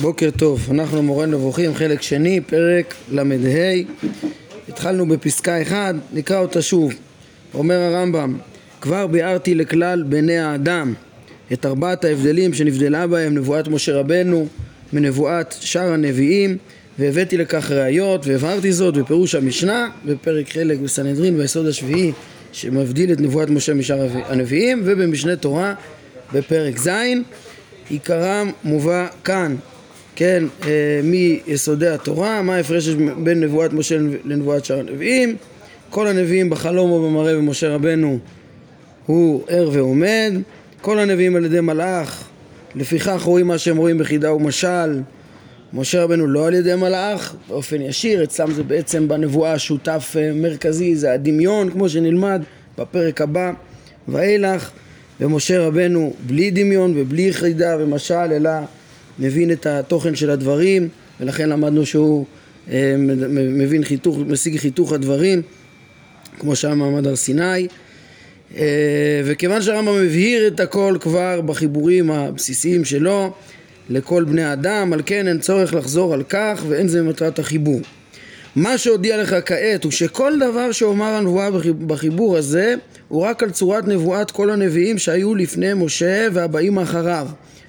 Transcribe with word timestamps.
בוקר 0.00 0.30
טוב, 0.30 0.68
אנחנו 0.70 1.02
מורה 1.02 1.26
נבוכים, 1.26 1.74
חלק 1.74 2.02
שני, 2.02 2.40
פרק 2.40 2.94
ל"ה. 3.12 3.22
התחלנו 4.68 5.08
בפסקה 5.08 5.62
1, 5.62 5.94
נקרא 6.12 6.38
אותה 6.38 6.62
שוב. 6.62 6.92
אומר 7.54 7.74
הרמב"ם, 7.74 8.38
כבר 8.80 9.06
ביארתי 9.06 9.54
לכלל 9.54 10.02
בני 10.02 10.38
האדם 10.38 10.94
את 11.52 11.66
ארבעת 11.66 12.04
ההבדלים 12.04 12.54
שנבדלה 12.54 13.06
בהם 13.06 13.34
נבואת 13.34 13.68
משה 13.68 13.92
רבנו 13.92 14.46
מנבואת 14.92 15.54
שאר 15.60 15.92
הנביאים 15.92 16.56
והבאתי 16.98 17.36
לכך 17.36 17.70
ראיות 17.70 18.26
והבהרתי 18.26 18.72
זאת 18.72 18.94
בפירוש 18.94 19.34
המשנה 19.34 19.88
בפרק 20.04 20.48
חלק 20.48 20.78
בסנהדרין 20.78 21.36
ביסוד 21.36 21.66
השביעי 21.66 22.12
שמבדיל 22.52 23.12
את 23.12 23.20
נבואת 23.20 23.50
משה 23.50 23.74
משאר 23.74 24.08
הנביאים 24.28 24.82
ובמשנה 24.84 25.36
תורה 25.36 25.74
בפרק 26.32 26.78
ז' 26.78 26.90
עיקרם 27.88 28.50
מובא 28.64 29.06
כאן 29.24 29.56
כן, 30.16 30.44
אה, 30.64 31.00
מיסודי 31.04 31.88
התורה, 31.88 32.42
מה 32.42 32.54
ההפרש 32.54 32.88
בין 33.22 33.40
נבואת 33.40 33.72
משה 33.72 33.96
לנבואת 34.24 34.64
שאר 34.64 34.78
הנביאים? 34.78 35.36
כל 35.90 36.06
הנביאים 36.06 36.50
בחלום 36.50 36.90
או 36.90 37.08
במראה 37.08 37.34
במשה 37.34 37.74
רבנו 37.74 38.18
הוא 39.06 39.42
ער 39.48 39.70
ועומד. 39.72 40.32
כל 40.80 40.98
הנביאים 40.98 41.36
על 41.36 41.44
ידי 41.44 41.60
מלאך 41.60 42.28
לפיכך 42.74 43.22
רואים 43.22 43.46
מה 43.46 43.58
שהם 43.58 43.76
רואים 43.76 43.98
בחידה 43.98 44.32
ומשל. 44.32 45.00
משה 45.72 46.02
רבנו 46.02 46.26
לא 46.26 46.46
על 46.46 46.54
ידי 46.54 46.74
מלאך 46.74 47.36
באופן 47.48 47.80
ישיר, 47.80 48.24
אצלם 48.24 48.52
זה 48.52 48.62
בעצם 48.62 49.08
בנבואה 49.08 49.58
שותף 49.58 50.14
אה, 50.18 50.32
מרכזי, 50.34 50.96
זה 50.96 51.12
הדמיון 51.12 51.70
כמו 51.70 51.88
שנלמד 51.88 52.42
בפרק 52.78 53.20
הבא 53.20 53.52
ואילך. 54.08 54.70
ומשה 55.20 55.66
רבנו 55.66 56.12
בלי 56.26 56.50
דמיון 56.50 56.92
ובלי 56.96 57.32
חידה 57.32 57.76
ומשל 57.80 58.14
אלא 58.14 58.50
מבין 59.18 59.52
את 59.52 59.66
התוכן 59.66 60.14
של 60.14 60.30
הדברים 60.30 60.88
ולכן 61.20 61.48
למדנו 61.48 61.86
שהוא 61.86 62.26
אה, 62.70 62.94
מבין 63.30 63.84
חיתוך, 63.84 64.18
משיג 64.26 64.56
חיתוך 64.56 64.92
הדברים 64.92 65.42
כמו 66.38 66.56
שהיה 66.56 66.74
מעמד 66.74 67.06
הר 67.06 67.16
סיני 67.16 67.68
אה, 68.56 69.20
וכיוון 69.24 69.62
שהרמב"ם 69.62 70.02
מבהיר 70.02 70.46
את 70.46 70.60
הכל 70.60 70.96
כבר 71.00 71.40
בחיבורים 71.40 72.10
הבסיסיים 72.10 72.84
שלו 72.84 73.32
לכל 73.90 74.24
בני 74.24 74.52
אדם, 74.52 74.92
על 74.92 75.02
כן 75.06 75.28
אין 75.28 75.38
צורך 75.38 75.74
לחזור 75.74 76.14
על 76.14 76.22
כך 76.28 76.64
ואין 76.68 76.88
זה 76.88 77.02
מטרת 77.02 77.38
החיבור. 77.38 77.80
מה 78.56 78.78
שהודיע 78.78 79.22
לך 79.22 79.36
כעת 79.46 79.84
הוא 79.84 79.92
שכל 79.92 80.32
דבר 80.38 80.72
שאומר 80.72 81.06
הנבואה 81.06 81.48
בחיבור 81.86 82.36
הזה 82.36 82.74
הוא 83.08 83.22
רק 83.22 83.42
על 83.42 83.50
צורת 83.50 83.88
נבואת 83.88 84.30
כל 84.30 84.50
הנביאים 84.50 84.98
שהיו 84.98 85.34
לפני 85.34 85.74
משה 85.74 86.28
והבאים 86.32 86.78
אחריו. 86.78 87.28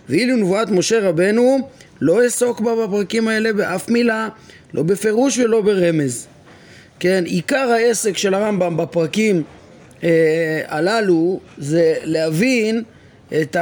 ואילו 0.10 0.36
נבואת 0.36 0.70
משה 0.70 1.10
רבנו 1.10 1.70
לא 2.02 2.24
אעסוק 2.24 2.62
בה 2.62 2.72
בפרקים 2.86 3.28
האלה 3.28 3.54
באף 3.54 3.90
מילה, 3.90 4.30
לא 4.74 4.84
בפירוש 4.84 5.38
ולא 5.38 5.62
ברמז. 5.62 6.28
כן, 7.00 7.24
עיקר 7.26 7.70
העסק 7.72 8.18
של 8.18 8.34
הרמב"ם 8.34 8.78
בפרקים 8.78 9.44
אה, 10.04 10.62
הללו 10.68 11.40
זה 11.58 11.96
להבין 12.04 12.84
את 13.42 13.58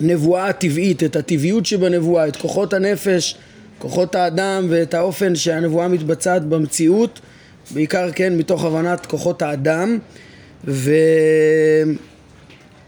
הנבואה 0.00 0.42
אה, 0.42 0.48
הטבעית, 0.48 1.02
את 1.02 1.16
הטבעיות 1.16 1.66
שבנבואה, 1.66 2.28
את 2.28 2.36
כוחות 2.36 2.72
הנפש, 2.72 3.36
כוחות 3.78 4.14
האדם 4.14 4.66
ואת 4.70 4.94
האופן 4.94 5.34
שהנבואה 5.34 5.88
מתבצעת 5.88 6.44
במציאות, 6.44 7.20
בעיקר 7.70 8.10
כן 8.14 8.36
מתוך 8.36 8.64
הבנת 8.64 9.06
כוחות 9.06 9.42
האדם 9.42 9.98
ו... 10.64 10.92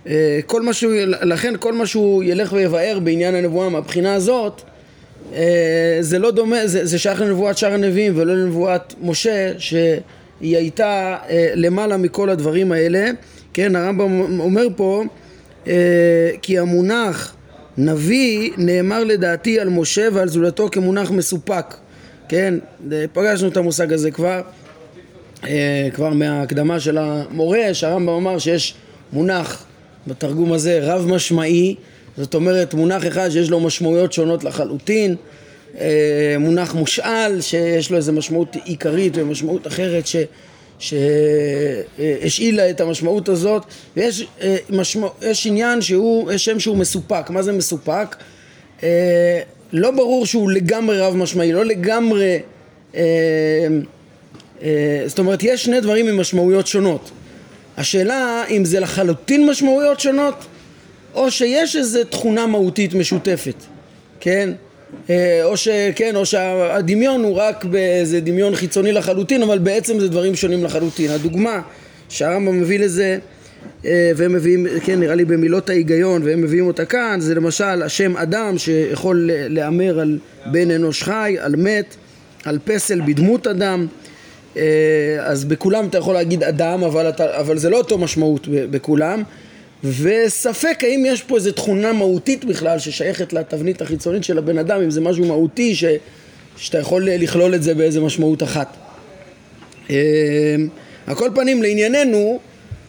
אה, 0.06 0.40
כל 0.46 0.62
מה 0.62 0.72
שהוא, 0.72 0.92
לכן 1.04 1.54
כל 1.60 1.72
מה 1.72 1.86
שהוא 1.86 2.24
ילך 2.24 2.52
ויבאר 2.52 2.98
בעניין 3.02 3.34
הנבואה. 3.34 3.68
מהבחינה 3.68 4.14
הזאת 4.14 4.62
אה, 5.32 5.98
זה 6.00 6.18
לא 6.18 6.30
דומה, 6.30 6.66
זה, 6.66 6.86
זה 6.86 6.98
שייך 6.98 7.20
לנבואת 7.20 7.58
שאר 7.58 7.72
הנביאים 7.72 8.12
ולא 8.16 8.36
לנבואת 8.36 8.94
משה 9.02 9.52
שהיא 9.58 10.56
הייתה 10.56 11.16
אה, 11.28 11.52
למעלה 11.54 11.96
מכל 11.96 12.30
הדברים 12.30 12.72
האלה. 12.72 13.10
כן 13.54 13.76
הרמב"ם 13.76 14.40
אומר 14.40 14.66
פה 14.76 15.04
כי 16.42 16.58
המונח 16.58 17.34
נביא 17.78 18.50
נאמר 18.56 19.04
לדעתי 19.04 19.60
על 19.60 19.68
משה 19.68 20.08
ועל 20.12 20.28
זולתו 20.28 20.68
כמונח 20.72 21.10
מסופק. 21.10 21.74
כן 22.28 22.54
פגשנו 23.12 23.48
את 23.48 23.56
המושג 23.56 23.92
הזה 23.92 24.10
כבר 24.10 24.40
כבר 25.94 26.10
מההקדמה 26.10 26.80
של 26.80 26.98
המורה 26.98 27.74
שהרמב"ם 27.74 28.12
אמר 28.12 28.38
שיש 28.38 28.74
מונח 29.12 29.66
בתרגום 30.10 30.52
הזה 30.52 30.78
רב 30.82 31.06
משמעי, 31.06 31.74
זאת 32.16 32.34
אומרת 32.34 32.74
מונח 32.74 33.06
אחד 33.06 33.30
שיש 33.30 33.50
לו 33.50 33.60
משמעויות 33.60 34.12
שונות 34.12 34.44
לחלוטין, 34.44 35.16
אה, 35.80 36.36
מונח 36.38 36.74
מושאל 36.74 37.40
שיש 37.40 37.90
לו 37.90 37.96
איזו 37.96 38.12
משמעות 38.12 38.56
עיקרית 38.64 39.12
ומשמעות 39.16 39.66
אחרת 39.66 40.06
ש... 40.06 40.16
שהשאילה 40.78 42.70
את 42.70 42.80
המשמעות 42.80 43.28
הזאת 43.28 43.62
ויש 43.96 44.26
אה, 44.42 44.56
משמע, 44.70 45.08
יש 45.22 45.46
עניין 45.46 45.80
שהוא, 45.82 46.32
יש 46.32 46.44
שם 46.44 46.60
שהוא 46.60 46.76
מסופק, 46.76 47.30
מה 47.30 47.42
זה 47.42 47.52
מסופק? 47.52 48.16
אה, 48.82 49.40
לא 49.72 49.90
ברור 49.90 50.26
שהוא 50.26 50.50
לגמרי 50.50 50.98
רב 50.98 51.16
משמעי, 51.16 51.52
לא 51.52 51.64
לגמרי 51.64 52.38
זאת 55.06 55.18
אומרת 55.18 55.42
יש 55.42 55.64
שני 55.64 55.80
דברים 55.80 56.08
עם 56.08 56.20
משמעויות 56.20 56.66
שונות 56.66 57.10
השאלה 57.80 58.44
אם 58.50 58.64
זה 58.64 58.80
לחלוטין 58.80 59.46
משמעויות 59.46 60.00
שונות 60.00 60.34
או 61.14 61.30
שיש 61.30 61.76
איזו 61.76 62.04
תכונה 62.04 62.46
מהותית 62.46 62.94
משותפת, 62.94 63.54
כן? 64.20 64.50
אה, 65.10 65.40
או 65.44 65.56
שכן, 65.56 66.16
או 66.16 66.26
שהדמיון 66.26 67.24
הוא 67.24 67.36
רק 67.36 67.64
באיזה 67.64 68.20
דמיון 68.20 68.54
חיצוני 68.54 68.92
לחלוטין, 68.92 69.42
אבל 69.42 69.58
בעצם 69.58 70.00
זה 70.00 70.08
דברים 70.08 70.36
שונים 70.36 70.64
לחלוטין. 70.64 71.10
הדוגמה 71.10 71.60
שהרמב"ם 72.08 72.60
מביא 72.60 72.78
לזה, 72.78 73.18
אה, 73.84 74.12
והם 74.16 74.32
מביאים, 74.32 74.66
כן, 74.84 75.00
נראה 75.00 75.14
לי 75.14 75.24
במילות 75.24 75.70
ההיגיון, 75.70 76.22
והם 76.22 76.42
מביאים 76.42 76.66
אותה 76.66 76.84
כאן, 76.84 77.20
זה 77.20 77.34
למשל 77.34 77.82
השם 77.82 78.16
אדם 78.16 78.58
שיכול 78.58 79.30
להמר 79.32 80.00
על 80.00 80.18
בן 80.46 80.70
אנוש 80.70 81.02
חי, 81.02 81.36
על 81.40 81.56
מת, 81.56 81.96
על 82.44 82.58
פסל 82.64 83.00
בדמות 83.00 83.46
אדם. 83.46 83.86
אה, 84.60 85.24
אז 85.26 85.44
בכולם 85.44 85.86
אתה 85.86 85.98
יכול 85.98 86.14
להגיד 86.14 86.44
אדם, 86.44 86.84
אבל, 86.84 87.08
אתה, 87.08 87.40
אבל 87.40 87.58
זה 87.58 87.70
לא 87.70 87.78
אותו 87.78 87.98
משמעות 87.98 88.48
בכולם, 88.50 89.22
וספק 89.84 90.78
האם 90.82 91.04
יש 91.06 91.22
פה 91.22 91.36
איזו 91.36 91.52
תכונה 91.52 91.92
מהותית 91.92 92.44
בכלל 92.44 92.78
ששייכת 92.78 93.32
לתבנית 93.32 93.82
החיצונית 93.82 94.24
של 94.24 94.38
הבן 94.38 94.58
אדם, 94.58 94.80
אם 94.82 94.90
זה 94.90 95.00
משהו 95.00 95.24
מהותי 95.24 95.74
ש, 95.74 95.84
שאתה 96.56 96.78
יכול 96.78 97.04
לכלול 97.10 97.54
את 97.54 97.62
זה 97.62 97.74
באיזה 97.74 98.00
משמעות 98.00 98.42
אחת. 98.42 98.76
על 99.88 99.94
אה, 101.08 101.14
כל 101.14 101.30
פנים 101.34 101.62
לענייננו, 101.62 102.38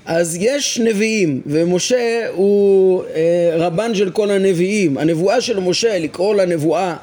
אז 0.05 0.37
יש 0.39 0.79
נביאים, 0.79 1.41
ומשה 1.45 2.27
הוא 2.33 3.03
אה, 3.15 3.51
רבן 3.57 3.95
של 3.95 4.09
כל 4.09 4.31
הנביאים. 4.31 4.97
הנבואה 4.97 5.41
של 5.41 5.59
משה, 5.59 5.99
לקרוא 5.99 6.35
לה 6.35 6.45
נבואה 6.45 6.95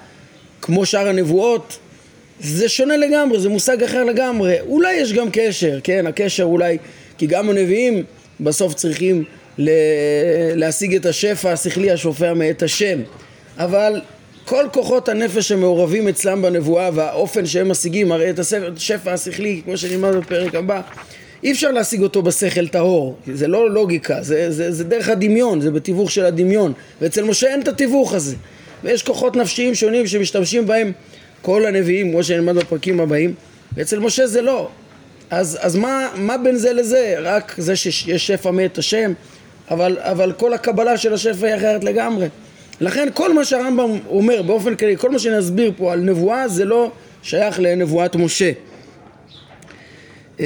כמו 0.63 0.87
שאר 0.87 1.09
הנבואות, 1.09 1.79
זה 2.41 2.69
שונה 2.69 2.97
לגמרי, 2.97 3.41
זה 3.41 3.49
מושג 3.49 3.83
אחר 3.83 4.05
לגמרי. 4.05 4.61
אולי 4.61 4.95
יש 4.95 5.13
גם 5.13 5.29
קשר, 5.33 5.79
כן, 5.85 6.07
הקשר 6.07 6.45
אולי, 6.45 6.79
כי 7.19 7.27
גם 7.27 7.51
הנביאים 7.51 8.05
בסוף 8.41 8.75
צריכים 8.75 9.25
להשיג 10.55 10.95
את 10.95 11.07
השפע 11.07 11.53
השכלי 11.53 11.91
השופע 11.91 12.35
מאת 12.35 12.63
השם. 12.63 12.99
אבל 13.59 14.01
כל 14.45 14.65
כוחות 14.73 15.09
הנפש 15.09 15.49
שמעורבים 15.49 16.09
אצלם 16.09 16.43
בנבואה 16.43 16.91
והאופן 16.95 17.47
שהם 17.47 17.69
משיגים, 17.69 18.13
הרי 18.13 18.31
את 18.31 18.39
השפע 18.39 19.13
השכלי, 19.13 19.61
כמו 19.65 19.77
שנלמד 19.77 20.15
בפרק 20.15 20.55
הבא, 20.55 20.81
אי 21.45 21.53
אפשר 21.53 21.71
להשיג 21.71 22.03
אותו 22.03 22.23
בשכל 22.23 22.69
טהור, 22.69 23.17
זה 23.35 23.49
לא 23.49 23.71
לוגיקה, 23.71 24.23
זה, 24.23 24.51
זה, 24.51 24.73
זה 24.73 24.85
דרך 24.85 25.09
הדמיון, 25.09 25.61
זה 25.61 25.71
בתיווך 25.71 26.11
של 26.11 26.25
הדמיון, 26.25 26.73
ואצל 27.01 27.25
משה 27.25 27.47
אין 27.47 27.61
את 27.61 27.69
התיווך 27.69 28.15
הזה, 28.15 28.37
ויש 28.85 29.03
כוחות 29.03 29.37
נפשיים 29.37 29.75
שונים 29.75 30.07
שמשתמשים 30.07 30.67
בהם 30.67 30.93
כל 31.43 31.67
הנביאים, 31.67 32.11
כמו 32.11 32.25
שנלמד 32.25 32.57
בפרקים 32.57 33.01
הבאים, 33.01 33.35
ואצל 33.77 33.99
משה 33.99 34.27
זה 34.27 34.43
לא. 34.43 34.69
אז, 35.31 35.59
אז 35.61 35.77
מה, 35.77 36.09
מה 36.17 36.39
בין 36.39 36.57
זה 36.57 36.73
לזה? 36.73 37.15
רק 37.19 37.55
זה 37.59 37.77
שיש 37.77 38.27
שפע 38.27 38.51
מאת 38.51 38.79
השם, 38.79 39.13
אבל, 39.71 39.97
אבל 40.01 40.33
כל 40.33 40.53
הקבלה 40.53 40.97
של 40.97 41.15
השפע 41.15 41.47
היא 41.47 41.57
אחרת 41.57 41.85
לגמרי. 41.85 42.29
לכן 42.81 43.09
כל 43.15 43.35
מה 43.35 43.45
שהרמב"ם 43.45 43.99
אומר 44.07 44.43
באופן 44.43 44.75
כללי, 44.75 44.97
כל 44.97 45.11
מה 45.11 45.19
שנסביר 45.19 45.73
פה 45.77 45.93
על 45.93 46.01
נבואה 46.01 46.49
זה 46.49 46.65
לא 46.65 46.91
שייך 47.23 47.61
לנבואת 47.61 48.17
משה. 48.17 48.53
אמ, 50.41 50.45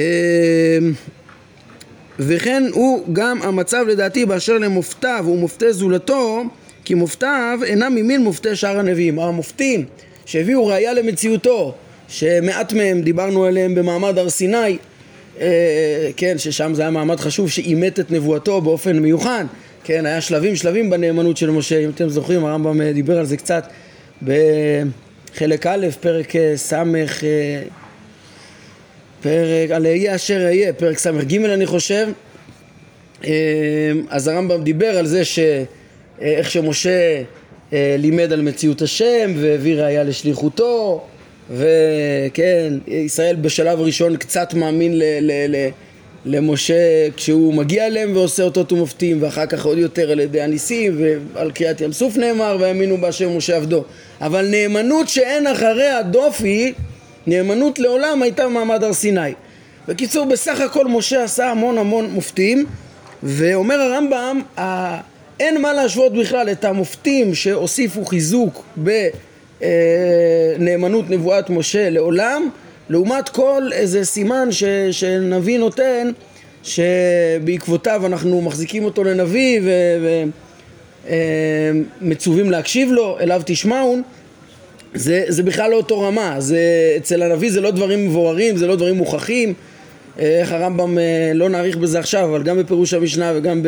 וכן 2.19 2.63
הוא 2.71 3.03
גם 3.13 3.41
המצב 3.41 3.85
לדעתי 3.87 4.25
באשר 4.25 4.57
למופתיו 4.57 5.25
ומופתי 5.27 5.73
זולתו 5.73 6.43
כי 6.85 6.93
מופתיו 6.93 7.59
אינם 7.65 7.95
ממין 7.95 8.23
מופתי 8.23 8.55
שאר 8.55 8.79
הנביאים. 8.79 9.19
המופתים 9.19 9.85
שהביאו 10.25 10.67
ראייה 10.67 10.93
למציאותו, 10.93 11.73
שמעט 12.07 12.73
מהם 12.73 13.01
דיברנו 13.01 13.45
עליהם 13.45 13.75
במעמד 13.75 14.17
הר 14.17 14.29
סיני, 14.29 14.77
אה, 15.41 16.09
כן, 16.17 16.37
ששם 16.37 16.73
זה 16.73 16.81
היה 16.81 16.91
מעמד 16.91 17.19
חשוב 17.19 17.49
שאימת 17.49 17.99
את 17.99 18.11
נבואתו 18.11 18.61
באופן 18.61 18.99
מיוחד, 18.99 19.45
כן, 19.83 20.05
היה 20.05 20.21
שלבים 20.21 20.55
שלבים 20.55 20.89
בנאמנות 20.89 21.37
של 21.37 21.51
משה, 21.51 21.79
אם 21.79 21.89
אתם 21.89 22.09
זוכרים, 22.09 22.45
הרמב"ם 22.45 22.81
אה, 22.81 22.93
דיבר 22.93 23.19
על 23.19 23.25
זה 23.25 23.37
קצת 23.37 23.67
בחלק 24.23 25.67
א', 25.67 25.87
פרק 25.99 26.35
אה, 26.35 26.53
ס', 26.57 26.73
פרק, 29.21 29.71
על 29.71 29.85
אהיה 29.85 30.15
אשר 30.15 30.45
אהיה, 30.45 30.73
פרק 30.73 30.97
ס"ג 30.97 31.35
אני 31.45 31.65
חושב, 31.65 32.07
אז 34.09 34.27
הרמב"ם 34.27 34.63
דיבר 34.63 34.97
על 34.97 35.05
זה 35.05 35.21
שאיך 35.25 36.51
שמשה 36.51 37.21
לימד 37.73 38.33
על 38.33 38.41
מציאות 38.41 38.81
השם 38.81 39.33
והביא 39.35 39.75
ראיה 39.75 40.03
לשליחותו 40.03 41.01
וכן, 41.51 42.73
ישראל 42.87 43.35
בשלב 43.35 43.79
ראשון 43.79 44.17
קצת 44.17 44.53
מאמין 44.53 44.99
ל... 44.99 45.03
ל, 45.21 45.31
ל 45.55 45.69
למשה 46.25 47.09
כשהוא 47.15 47.53
מגיע 47.53 47.87
אליהם 47.87 48.15
ועושה 48.15 48.43
אותות 48.43 48.71
ומופתים 48.71 49.23
ואחר 49.23 49.45
כך 49.45 49.65
עוד 49.65 49.77
יותר 49.77 50.11
על 50.11 50.19
ידי 50.19 50.41
הניסים 50.41 50.95
ועל 51.33 51.51
קריאת 51.51 51.81
ים 51.81 51.91
סוף 51.91 52.17
נאמר 52.17 52.57
והאמינו 52.59 52.97
בהשם 52.97 53.37
משה 53.37 53.57
עבדו 53.57 53.83
אבל 54.21 54.47
נאמנות 54.47 55.09
שאין 55.09 55.47
אחריה 55.47 56.01
דופי 56.01 56.73
נאמנות 57.27 57.79
לעולם 57.79 58.21
הייתה 58.21 58.45
במעמד 58.45 58.83
הר 58.83 58.93
סיני. 58.93 59.33
בקיצור 59.87 60.25
בסך 60.25 60.61
הכל 60.61 60.87
משה 60.87 61.23
עשה 61.23 61.51
המון 61.51 61.77
המון 61.77 62.09
מופתים 62.09 62.65
ואומר 63.23 63.75
הרמב"ם 63.75 64.41
אין 65.39 65.61
מה 65.61 65.73
להשוות 65.73 66.13
בכלל 66.13 66.49
את 66.51 66.65
המופתים 66.65 67.35
שהוסיפו 67.35 68.05
חיזוק 68.05 68.65
בנאמנות 70.59 71.09
נבואת 71.09 71.49
משה 71.49 71.89
לעולם 71.89 72.49
לעומת 72.89 73.29
כל 73.29 73.69
איזה 73.71 74.05
סימן 74.05 74.51
ש, 74.51 74.63
שנביא 74.91 75.59
נותן 75.59 76.11
שבעקבותיו 76.63 78.05
אנחנו 78.05 78.41
מחזיקים 78.41 78.85
אותו 78.85 79.03
לנביא 79.03 79.61
ומצווים 82.01 82.51
להקשיב 82.51 82.91
לו, 82.91 83.19
אליו 83.19 83.41
תשמעון 83.45 84.01
זה, 84.93 85.25
זה 85.27 85.43
בכלל 85.43 85.71
לא 85.71 85.75
אותו 85.75 86.01
רמה, 86.01 86.35
זה, 86.39 86.59
אצל 86.97 87.21
הנביא 87.21 87.51
זה 87.51 87.61
לא 87.61 87.71
דברים 87.71 88.05
מבוררים, 88.05 88.57
זה 88.57 88.67
לא 88.67 88.75
דברים 88.75 88.95
מוכחים. 88.95 89.53
איך 90.19 90.51
הרמב"ם, 90.51 90.97
אה, 90.97 91.31
לא 91.33 91.49
נאריך 91.49 91.77
בזה 91.77 91.99
עכשיו, 91.99 92.25
אבל 92.29 92.43
גם 92.43 92.57
בפירוש 92.57 92.93
המשנה 92.93 93.31
וגם 93.35 93.61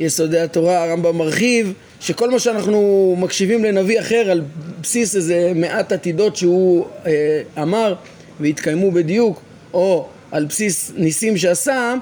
ביסודי 0.00 0.38
התורה 0.38 0.84
הרמב"ם 0.84 1.16
מרחיב 1.18 1.72
שכל 2.00 2.30
מה 2.30 2.38
שאנחנו 2.38 3.14
מקשיבים 3.18 3.64
לנביא 3.64 4.00
אחר 4.00 4.30
על 4.30 4.42
בסיס 4.82 5.16
איזה 5.16 5.52
מעט 5.54 5.92
עתידות 5.92 6.36
שהוא 6.36 6.86
אה, 7.06 7.42
אמר 7.62 7.94
והתקיימו 8.40 8.90
בדיוק, 8.90 9.42
או 9.74 10.06
על 10.32 10.44
בסיס 10.44 10.92
ניסים 10.96 11.36
שעשה, 11.36 11.94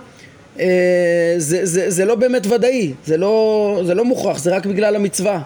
אה, 0.61 0.67
זה, 1.39 1.67
זה, 1.67 1.91
זה 1.91 2.05
לא 2.05 2.15
באמת 2.15 2.47
ודאי, 2.47 2.93
זה 3.07 3.17
לא, 3.17 3.83
זה 3.87 3.95
לא 3.95 4.05
מוכרח, 4.05 4.39
זה 4.39 4.57
רק 4.57 4.67
בגלל 4.67 4.97
המצווה. 4.97 5.43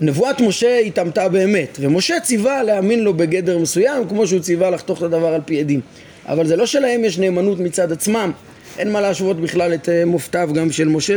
נבואת 0.00 0.40
משה 0.40 0.78
התאמתה 0.78 1.28
באמת, 1.28 1.78
ומשה 1.80 2.20
ציווה 2.20 2.62
להאמין 2.62 3.00
לו 3.00 3.14
בגדר 3.14 3.58
מסוים, 3.58 4.08
כמו 4.08 4.26
שהוא 4.26 4.40
ציווה 4.40 4.70
לחתוך 4.70 4.98
את 4.98 5.02
הדבר 5.02 5.34
על 5.34 5.40
פי 5.44 5.60
עדים. 5.60 5.80
אבל 6.26 6.46
זה 6.46 6.56
לא 6.56 6.66
שלהם 6.66 7.04
יש 7.04 7.18
נאמנות 7.18 7.58
מצד 7.58 7.92
עצמם, 7.92 8.32
אין 8.78 8.92
מה 8.92 9.00
להשוות 9.00 9.40
בכלל 9.40 9.74
את 9.74 9.88
אה, 9.88 10.04
מופתיו 10.04 10.50
גם 10.54 10.72
של 10.72 10.88
משה 10.88 11.16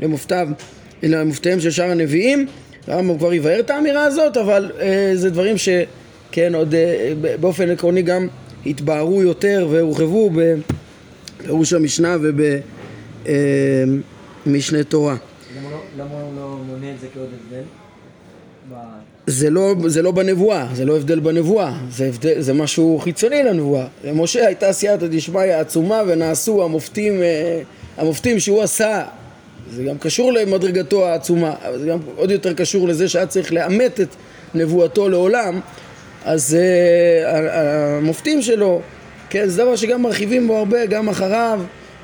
למופתיו, 0.00 0.48
למופתיהם 1.02 1.60
של 1.60 1.70
שאר 1.70 1.90
הנביאים. 1.90 2.46
הרמב"ם 2.86 3.18
כבר 3.18 3.32
יבהר 3.32 3.60
את 3.60 3.70
האמירה 3.70 4.04
הזאת, 4.04 4.36
אבל 4.36 4.72
אה, 4.80 5.10
זה 5.14 5.30
דברים 5.30 5.58
ש... 5.58 5.68
כן, 6.32 6.54
עוד 6.54 6.74
אה, 6.74 7.12
באופן 7.40 7.70
עקרוני 7.70 8.02
גם 8.02 8.28
התבהרו 8.66 9.22
יותר 9.22 9.68
והורחבו 9.70 10.30
בפירוש 10.30 11.72
המשנה 11.72 12.16
ובמשנה 13.26 14.78
אה, 14.78 14.84
תורה. 14.84 15.16
לא, 15.62 15.70
למה 15.98 16.20
הוא 16.20 16.36
לא 16.36 16.58
מונה 16.66 16.90
את 16.94 17.00
זה 17.00 17.06
כעוד 17.14 17.28
הבדל? 17.44 17.62
זה 19.26 19.50
לא, 19.50 19.74
זה 19.86 20.02
לא 20.02 20.10
בנבואה, 20.10 20.66
זה 20.72 20.84
לא 20.84 20.96
הבדל 20.96 21.20
בנבואה, 21.20 21.72
זה, 21.90 22.06
הבדל, 22.06 22.40
זה 22.40 22.52
משהו 22.52 23.00
חיצוני 23.02 23.42
לנבואה. 23.42 23.86
למשה 24.04 24.46
הייתה 24.46 24.72
סייעתא 24.72 25.06
דשמיא 25.06 25.54
עצומה 25.54 26.02
ונעשו 26.06 26.64
המופתים, 26.64 27.22
אה, 27.22 27.60
המופתים 27.96 28.40
שהוא 28.40 28.62
עשה, 28.62 29.04
זה 29.70 29.84
גם 29.84 29.98
קשור 29.98 30.32
למדרגתו 30.32 31.08
העצומה, 31.08 31.54
אבל 31.68 31.78
זה 31.78 31.86
גם 31.86 31.98
עוד 32.16 32.30
יותר 32.30 32.52
קשור 32.52 32.88
לזה 32.88 33.08
שהיה 33.08 33.26
צריך 33.26 33.52
לאמת 33.52 34.00
את 34.00 34.08
נבואתו 34.54 35.08
לעולם, 35.08 35.60
אז 36.24 36.56
uh, 36.56 37.28
המופתים 37.56 38.42
שלו, 38.42 38.80
כן, 39.30 39.46
זה 39.46 39.62
דבר 39.62 39.76
שגם 39.76 40.02
מרחיבים 40.02 40.46
בו 40.46 40.56
הרבה, 40.56 40.86
גם 40.86 41.08
אחריו, 41.08 41.60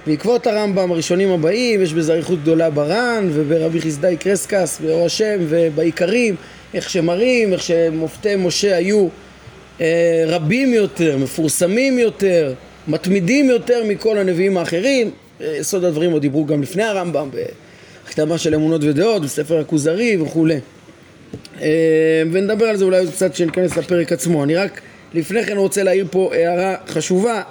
בעקבות 0.06 0.46
הרמב"ם 0.46 0.92
הראשונים 0.92 1.30
הבאים, 1.30 1.82
יש 1.82 1.92
בזה 1.92 2.12
אריכות 2.12 2.42
גדולה 2.42 2.70
בר"ן 2.70 3.28
וברבי 3.32 3.80
חסדאי 3.80 4.16
קרסקס 4.16 4.80
באור 4.80 5.06
השם 5.06 5.36
ובעיקרים, 5.48 6.36
איך 6.74 6.90
שמראים, 6.90 7.52
איך 7.52 7.62
שמופתי 7.62 8.36
משה 8.36 8.76
היו 8.76 9.08
uh, 9.78 9.82
רבים 10.26 10.74
יותר, 10.74 11.16
מפורסמים 11.16 11.98
יותר, 11.98 12.54
מתמידים 12.88 13.50
יותר 13.50 13.84
מכל 13.84 14.18
הנביאים 14.18 14.56
האחרים, 14.56 15.10
יסוד 15.40 15.84
הדברים 15.84 16.12
עוד 16.12 16.22
דיברו 16.22 16.46
גם 16.46 16.62
לפני 16.62 16.82
הרמב"ם, 16.82 17.28
בכתבה 18.04 18.38
של 18.38 18.54
אמונות 18.54 18.84
ודעות, 18.84 19.22
בספר 19.22 19.58
הכוזרי 19.58 20.16
וכולי. 20.16 20.60
אה, 21.60 22.22
ונדבר 22.32 22.64
על 22.64 22.76
זה 22.76 22.84
אולי 22.84 22.98
עוד 22.98 23.10
קצת 23.10 23.32
כשניכנס 23.32 23.76
לפרק 23.76 24.12
עצמו. 24.12 24.44
אני 24.44 24.56
רק 24.56 24.80
לפני 25.14 25.44
כן 25.44 25.56
רוצה 25.56 25.82
להעיר 25.82 26.06
פה 26.10 26.30
הערה 26.34 26.74
חשובה, 26.88 27.42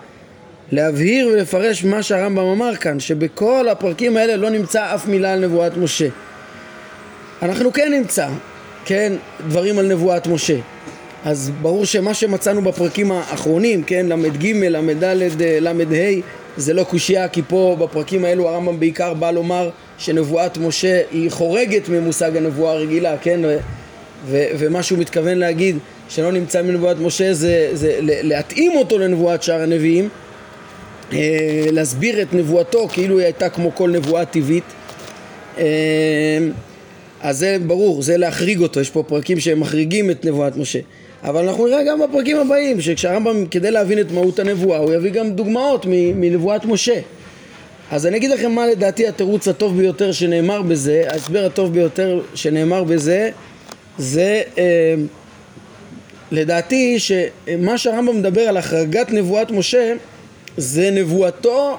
להבהיר 0.72 1.28
ולפרש 1.28 1.84
מה 1.84 2.04
שהרמב"ם 2.04 2.46
אמר 2.46 2.76
כאן, 2.76 3.00
שבכל 3.00 3.68
הפרקים 3.72 4.18
האלה 4.18 4.36
לא 4.36 4.50
נמצא 4.50 4.96
אף 4.96 5.08
מילה 5.08 5.34
על 5.34 5.40
נבואת 5.40 5.78
משה. 5.78 6.08
אנחנו 7.42 7.74
כן 7.74 7.92
נמצא, 7.92 8.28
כן, 8.86 9.14
דברים 9.48 9.80
על 9.80 9.88
נבואת 9.88 10.28
משה. 10.28 10.58
אז 11.26 11.52
ברור 11.62 11.86
שמה 11.86 12.14
שמצאנו 12.14 12.62
בפרקים 12.62 13.12
האחרונים, 13.12 13.84
כן, 13.84 14.06
ל"ג, 14.06 14.48
ל"ד, 14.48 15.04
ל"ה, 15.44 15.72
זה 16.58 16.74
לא 16.74 16.84
קושייה, 16.84 17.28
כי 17.28 17.42
פה 17.48 17.78
בפרקים 17.80 18.26
האלו 18.26 18.50
הרמב"ם 18.50 18.80
בעיקר 18.80 19.14
בא 19.14 19.32
לומר 19.32 19.70
שנבואת 19.98 20.58
משה 20.58 21.02
היא 21.12 21.32
חורגת 21.32 21.90
ממושג 21.90 22.38
הנבואה 22.38 22.72
הרגילה, 22.72 23.18
כן? 23.18 23.40
ו- 23.44 23.58
ו- 24.26 24.46
ומה 24.60 24.84
שהוא 24.84 25.00
מתכוון 25.00 25.38
להגיד 25.38 25.78
שלא 26.10 26.32
נמצא 26.32 26.62
מנבואת 26.62 26.98
משה 27.00 27.34
זה, 27.34 27.70
זה 27.74 27.98
להתאים 28.02 28.72
אותו 28.78 29.00
לנבואת 29.00 29.44
שאר 29.44 29.62
הנביאים, 29.62 30.10
אה, 31.14 31.18
להסביר 31.72 32.22
את 32.22 32.34
נבואתו 32.34 32.88
כאילו 32.88 33.18
היא 33.18 33.26
הייתה 33.26 33.50
כמו 33.50 33.76
כל 33.76 33.90
נבואה 33.90 34.26
טבעית. 34.26 34.64
אז 37.22 37.38
זה 37.38 37.58
ברור, 37.68 38.02
זה 38.02 38.18
להחריג 38.18 38.62
אותו, 38.62 38.80
יש 38.80 38.90
פה 38.90 39.04
פרקים 39.04 39.40
שהם 39.40 39.60
מחריגים 39.60 40.12
את 40.12 40.26
נבואת 40.26 40.58
משה. 40.58 40.80
אבל 41.24 41.48
אנחנו 41.48 41.68
נראה 41.68 41.84
גם 41.84 42.00
בפרקים 42.00 42.38
הבאים, 42.38 42.82
שכשהרמב"ם, 42.82 43.46
כדי 43.46 43.72
להבין 43.72 44.00
את 44.00 44.12
מהות 44.12 44.40
הנבואה, 44.40 44.78
הוא 44.78 44.94
יביא 44.94 45.12
גם 45.12 45.30
דוגמאות 45.30 45.86
מנבואת 45.90 46.66
משה. 46.66 47.00
אז 47.92 48.06
אני 48.08 48.18
אגיד 48.18 48.30
לכם 48.30 48.52
מה 48.52 48.68
לדעתי 48.68 49.08
התירוץ 49.08 49.48
הטוב 49.48 49.78
ביותר 49.78 50.12
שנאמר 50.12 50.62
בזה, 50.62 51.04
ההסבר 51.08 51.46
הטוב 51.46 51.74
ביותר 51.74 52.22
שנאמר 52.36 52.84
בזה, 52.84 53.30
זה 53.98 54.42
אה, 54.58 54.96
לדעתי 56.32 57.00
שמה 57.00 57.78
שהרמב"ם 57.78 58.18
מדבר 58.18 58.42
על 58.42 58.58
החרגת 58.58 59.12
נבואת 59.12 59.52
משה, 59.52 59.94
זה 60.58 60.92
נבואתו 60.92 61.78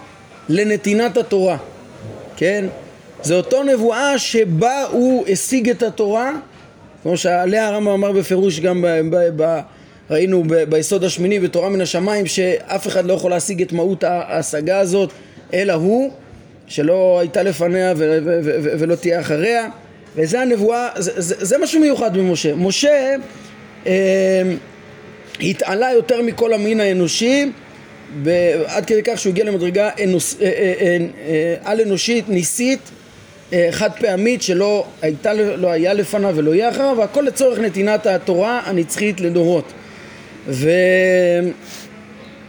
לנתינת 0.48 1.16
התורה, 1.16 1.56
כן? 2.36 2.64
זה 3.22 3.34
אותו 3.34 3.62
נבואה 3.62 4.18
שבה 4.18 4.84
הוא 4.90 5.26
השיג 5.28 5.70
את 5.70 5.82
התורה 5.82 6.32
כמו 7.02 7.16
שעליה 7.16 7.68
הרמב"ם 7.68 7.88
אמר 7.88 8.12
בפירוש 8.12 8.60
גם 8.60 8.82
ב, 8.82 8.86
ב, 8.86 9.42
ב, 9.42 9.60
ראינו 10.10 10.44
ב, 10.46 10.54
ביסוד 10.54 11.04
השמיני 11.04 11.40
בתורה 11.40 11.68
מן 11.68 11.80
השמיים 11.80 12.26
שאף 12.26 12.86
אחד 12.86 13.04
לא 13.04 13.12
יכול 13.12 13.30
להשיג 13.30 13.62
את 13.62 13.72
מהות 13.72 14.04
ההשגה 14.04 14.78
הזאת 14.78 15.10
אלא 15.54 15.72
הוא 15.72 16.10
שלא 16.66 17.18
הייתה 17.20 17.42
לפניה 17.42 17.92
ו, 17.96 18.18
ו, 18.24 18.40
ו, 18.44 18.60
ו, 18.62 18.70
ולא 18.78 18.94
תהיה 18.94 19.20
אחריה 19.20 19.68
וזה 20.16 20.40
הנבואה, 20.40 20.88
זה, 20.96 21.12
זה, 21.16 21.34
זה 21.38 21.58
משהו 21.58 21.80
מיוחד 21.80 22.16
במשה. 22.16 22.54
משה 22.54 23.16
אה, 23.86 24.42
התעלה 25.40 25.92
יותר 25.92 26.22
מכל 26.22 26.52
המין 26.52 26.80
האנושי 26.80 27.50
עד 28.66 28.84
כדי 28.86 29.02
כך 29.02 29.18
שהוא 29.18 29.30
הגיע 29.30 29.44
למדרגה 29.44 29.90
אנוס, 30.04 30.36
אה, 30.40 30.46
אה, 30.46 30.74
אה, 30.80 30.96
אה, 31.28 31.54
על 31.64 31.80
אנושית 31.80 32.28
ניסית 32.28 32.80
חד 33.70 33.90
פעמית 34.00 34.42
שלא 34.42 34.84
הייתה, 35.02 35.32
לא 35.34 35.70
היה 35.70 35.92
לפניו 35.92 36.32
ולא 36.36 36.54
יהיה 36.54 36.68
אחריו, 36.68 36.94
והכל 36.98 37.20
לצורך 37.20 37.58
נתינת 37.58 38.06
התורה 38.06 38.60
הנצחית 38.64 39.20
לדורות. 39.20 39.72
ו... 40.48 40.70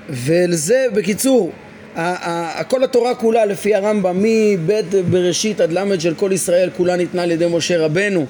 ולזה, 0.09 0.85
בקיצור, 0.93 1.51
כל 2.67 2.83
התורה 2.83 3.15
כולה 3.15 3.45
לפי 3.45 3.75
הרמב"ם 3.75 4.17
מבית 4.23 4.85
בראשית 5.09 5.61
עד 5.61 5.71
ל' 5.71 5.99
של 5.99 6.13
כל 6.13 6.31
ישראל 6.31 6.69
כולה 6.77 6.95
ניתנה 6.95 7.23
על 7.23 7.31
ידי 7.31 7.47
משה 7.51 7.77
רבנו 7.77 8.25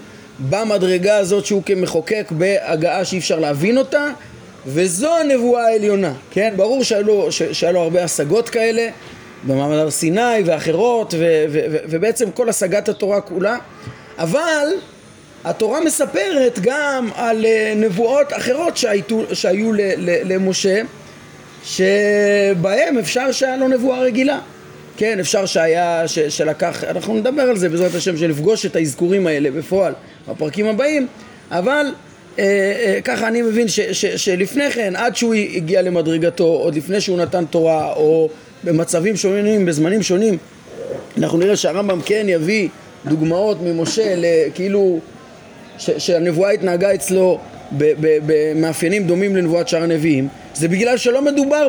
במדרגה 0.50 1.18
הזאת 1.18 1.46
שהוא 1.46 1.64
כמחוקק 1.66 2.28
בהגעה 2.32 3.06
שאי 3.06 3.18
אפשר 3.18 3.40
להבין 3.40 3.78
אותה 3.78 4.08
וזו 4.66 5.18
הנבואה 5.18 5.68
העליונה, 5.68 6.14
כן? 6.32 6.54
ברור 6.56 6.84
שהיה 6.84 7.04
שהיה 7.52 7.72
לו 7.72 7.80
הרבה 7.80 8.04
השגות 8.04 8.50
כאלה 8.50 8.90
במעמד 9.44 9.78
הר 9.78 9.92
סיני 9.92 10.44
ואחרות, 10.46 11.14
ו- 11.14 11.46
ו- 11.50 11.66
ו- 11.72 11.78
ובעצם 11.90 12.32
כל 12.32 12.50
השגת 12.50 12.90
התורה 12.90 13.22
כולה, 13.22 13.58
אבל 14.18 14.68
התורה 15.44 15.82
מספרת 15.82 16.60
גם 16.62 17.10
על 17.16 17.46
אה, 17.46 17.74
נבואות 17.76 18.28
אחרות 18.34 18.78
שהיו, 18.78 19.04
שהיו 19.34 19.74
ל- 19.74 19.80
ל- 19.98 20.34
למשה, 20.34 20.82
שבהם 21.64 22.98
אפשר 23.00 23.32
שהיה 23.32 23.58
לו 23.58 23.68
נבואה 23.68 24.00
רגילה. 24.00 24.40
כן, 24.98 25.20
אפשר 25.20 25.46
שהיה, 25.46 26.08
ש, 26.08 26.20
שלקח, 26.20 26.84
אנחנו 26.84 27.14
נדבר 27.14 27.42
על 27.42 27.58
זה 27.58 27.70
בעזרת 27.70 27.96
השם, 27.96 28.18
שלפגוש 28.18 28.66
את 28.66 28.76
האזכורים 28.76 29.28
האלה 29.28 29.52
בפועל 29.52 29.94
בפרקים 30.30 30.66
הבאים, 30.66 31.08
אבל 31.52 31.86
אה, 32.40 32.44
אה, 32.44 33.00
ככה 33.04 33.28
אני 33.28 33.42
מבין 33.42 33.68
ש, 33.68 33.80
ש, 33.80 34.06
שלפני 34.06 34.72
כן, 34.72 34.96
עד 34.96 35.16
שהוא 35.16 35.34
הגיע 35.34 35.82
למדרגתו, 35.82 36.44
עוד 36.44 36.76
לפני 36.76 37.02
שהוא 37.02 37.18
נתן 37.18 37.46
תורה, 37.46 37.94
או 37.94 38.30
במצבים 38.64 39.18
שונים, 39.18 39.66
בזמנים 39.66 40.04
שונים, 40.04 40.38
אנחנו 41.18 41.38
נראה 41.38 41.56
שהרמב"ם 41.56 42.00
כן 42.06 42.26
יביא 42.30 42.70
דוגמאות 43.06 43.58
ממשה, 43.62 44.16
כאילו 44.54 45.00
שהנבואה 45.78 46.50
התנהגה 46.50 46.94
אצלו 46.94 47.40
במאפיינים 48.02 49.08
דומים 49.08 49.36
לנבואת 49.36 49.68
שאר 49.68 49.84
הנביאים, 49.84 50.28
זה 50.54 50.68
בגלל 50.68 50.98
שלא 50.98 51.22
מדובר 51.22 51.68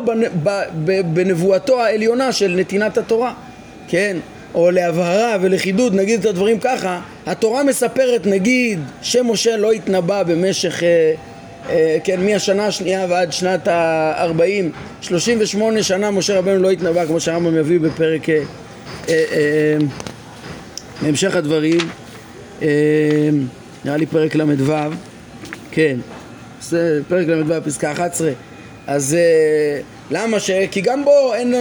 בנבואתו 1.13 1.81
העליונה 1.81 2.31
של 2.31 2.55
נתינת 2.59 2.97
התורה, 2.97 3.33
כן? 3.87 4.17
או 4.55 4.71
להבהרה 4.71 5.37
ולחידוד, 5.41 5.95
נגיד 5.95 6.19
את 6.19 6.25
הדברים 6.25 6.59
ככה, 6.59 6.99
התורה 7.25 7.63
מספרת 7.63 8.25
נגיד 8.25 8.79
שמשה 9.01 9.57
לא 9.57 9.71
התנבא 9.71 10.23
במשך, 10.23 10.83
אה, 10.83 11.13
כן, 12.03 12.25
מהשנה 12.25 12.65
השנייה 12.65 13.05
ועד 13.09 13.33
שנת 13.33 13.67
ה-40, 13.67 14.41
38 15.01 15.83
שנה 15.83 16.11
משה 16.11 16.37
רבנו 16.39 16.59
לא 16.59 16.71
התנבא 16.71 17.05
כמו 17.05 17.19
שהרמב"ם 17.19 17.55
מביא 17.55 17.79
בפרק, 17.79 18.29
אה, 18.29 18.35
אה, 19.09 19.23
אה, 19.31 19.77
בהמשך 21.01 21.35
הדברים, 21.35 21.79
אה, 22.61 22.67
נראה 23.85 23.97
לי 23.97 24.05
פרק 24.05 24.35
ל"ו, 24.35 24.73
כן, 25.71 25.97
פרק 27.07 27.27
ל"ו 27.27 27.63
פסקה 27.63 27.91
11 27.91 28.31
אז 28.87 29.17
למה 30.11 30.39
ש... 30.39 30.51
כי 30.71 30.81
גם 30.81 31.05
בו 31.05 31.33
אין... 31.33 31.55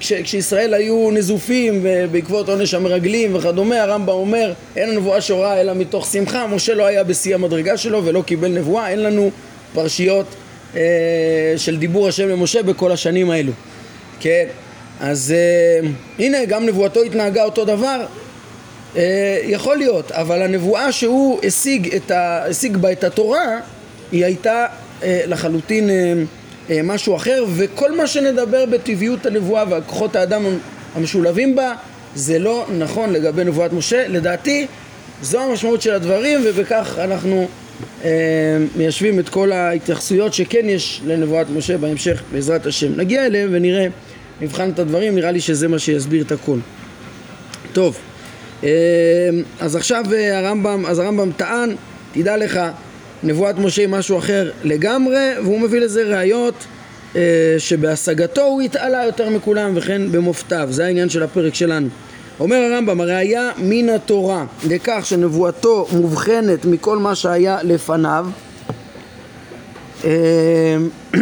כש, 0.00 0.12
כשישראל 0.12 0.74
היו 0.74 1.10
נזופים 1.12 1.86
בעקבות 2.10 2.48
עונש 2.48 2.74
המרגלים 2.74 3.36
וכדומה, 3.36 3.82
הרמב"ם 3.82 4.08
אומר 4.08 4.52
אין 4.76 4.90
הנבואה 4.90 5.20
שורה 5.20 5.60
אלא 5.60 5.74
מתוך 5.74 6.06
שמחה, 6.06 6.46
משה 6.46 6.74
לא 6.74 6.86
היה 6.86 7.04
בשיא 7.04 7.34
המדרגה 7.34 7.76
שלו 7.76 8.04
ולא 8.04 8.22
קיבל 8.22 8.48
נבואה, 8.48 8.88
אין 8.88 9.02
לנו 9.02 9.30
פרשיות 9.74 10.26
uh, 10.74 10.76
של 11.56 11.76
דיבור 11.76 12.08
השם 12.08 12.28
למשה 12.28 12.62
בכל 12.62 12.92
השנים 12.92 13.30
האלו, 13.30 13.52
כן? 14.20 14.46
אז 15.00 15.34
uh, 15.82 15.86
הנה 16.18 16.44
גם 16.44 16.66
נבואתו 16.66 17.02
התנהגה 17.02 17.44
אותו 17.44 17.64
דבר 17.64 18.06
uh, 18.94 18.98
יכול 19.42 19.76
להיות, 19.76 20.12
אבל 20.12 20.42
הנבואה 20.42 20.92
שהוא 20.92 21.38
השיג, 21.46 22.10
ה... 22.10 22.44
השיג 22.44 22.76
בה 22.76 22.92
את 22.92 23.04
התורה 23.04 23.60
היא 24.12 24.24
הייתה 24.24 24.66
uh, 25.00 25.04
לחלוטין 25.26 25.90
אה, 25.90 26.12
משהו 26.84 27.16
אחר, 27.16 27.44
וכל 27.56 27.96
מה 27.96 28.06
שנדבר 28.06 28.66
בטבעיות 28.66 29.26
הנבואה 29.26 29.64
והכוחות 29.70 30.16
האדם 30.16 30.42
המשולבים 30.94 31.56
בה, 31.56 31.72
זה 32.14 32.38
לא 32.38 32.66
נכון 32.78 33.12
לגבי 33.12 33.44
נבואת 33.44 33.72
משה. 33.72 34.08
לדעתי, 34.08 34.66
זו 35.22 35.40
המשמעות 35.40 35.82
של 35.82 35.94
הדברים, 35.94 36.40
ובכך 36.44 36.98
אנחנו 36.98 37.48
אה, 38.04 38.10
מיישבים 38.76 39.18
את 39.18 39.28
כל 39.28 39.52
ההתייחסויות 39.52 40.34
שכן 40.34 40.68
יש 40.68 41.00
לנבואת 41.06 41.46
משה 41.50 41.78
בהמשך, 41.78 42.22
בעזרת 42.32 42.66
השם. 42.66 42.96
נגיע 42.96 43.26
אליהם 43.26 43.48
ונראה, 43.52 43.86
נבחן 44.40 44.70
את 44.70 44.78
הדברים, 44.78 45.14
נראה 45.14 45.30
לי 45.30 45.40
שזה 45.40 45.68
מה 45.68 45.78
שיסביר 45.78 46.22
את 46.22 46.32
הכל. 46.32 46.58
טוב, 47.72 47.98
אה, 48.64 48.68
אז 49.60 49.76
עכשיו 49.76 50.04
אה, 50.12 50.38
הרמב"ם, 50.38 50.86
אז 50.86 50.98
הרמב"ם 50.98 51.30
טען, 51.36 51.74
תדע 52.12 52.36
לך 52.36 52.60
נבואת 53.22 53.58
משה 53.58 53.82
היא 53.82 53.88
משהו 53.88 54.18
אחר 54.18 54.50
לגמרי, 54.64 55.30
והוא 55.42 55.60
מביא 55.60 55.80
לזה 55.80 56.02
ראיות 56.02 56.54
אה, 57.16 57.20
שבהשגתו 57.58 58.42
הוא 58.42 58.62
התעלה 58.62 59.04
יותר 59.04 59.30
מכולם 59.30 59.72
וכן 59.74 60.12
במופתיו, 60.12 60.68
זה 60.70 60.84
העניין 60.86 61.08
של 61.08 61.22
הפרק 61.22 61.54
שלנו. 61.54 61.88
אומר 62.40 62.56
הרמב"ם, 62.56 63.00
הראיה 63.00 63.50
מן 63.58 63.88
התורה 63.88 64.44
לכך 64.68 65.00
שנבואתו 65.04 65.86
מובחנת 65.92 66.64
מכל 66.64 66.98
מה 66.98 67.14
שהיה 67.14 67.58
לפניו 67.62 68.26
אה, 70.04 70.76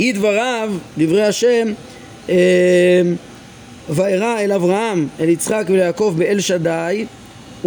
אי 0.00 0.12
דבריו, 0.12 0.72
דברי 0.98 1.24
השם, 1.24 1.72
אה, 2.28 3.02
וארא 3.88 4.40
אל 4.40 4.52
אברהם, 4.52 5.08
אל 5.20 5.28
יצחק 5.28 5.64
וליעקב 5.68 6.14
באל 6.18 6.40
שדי, 6.40 7.06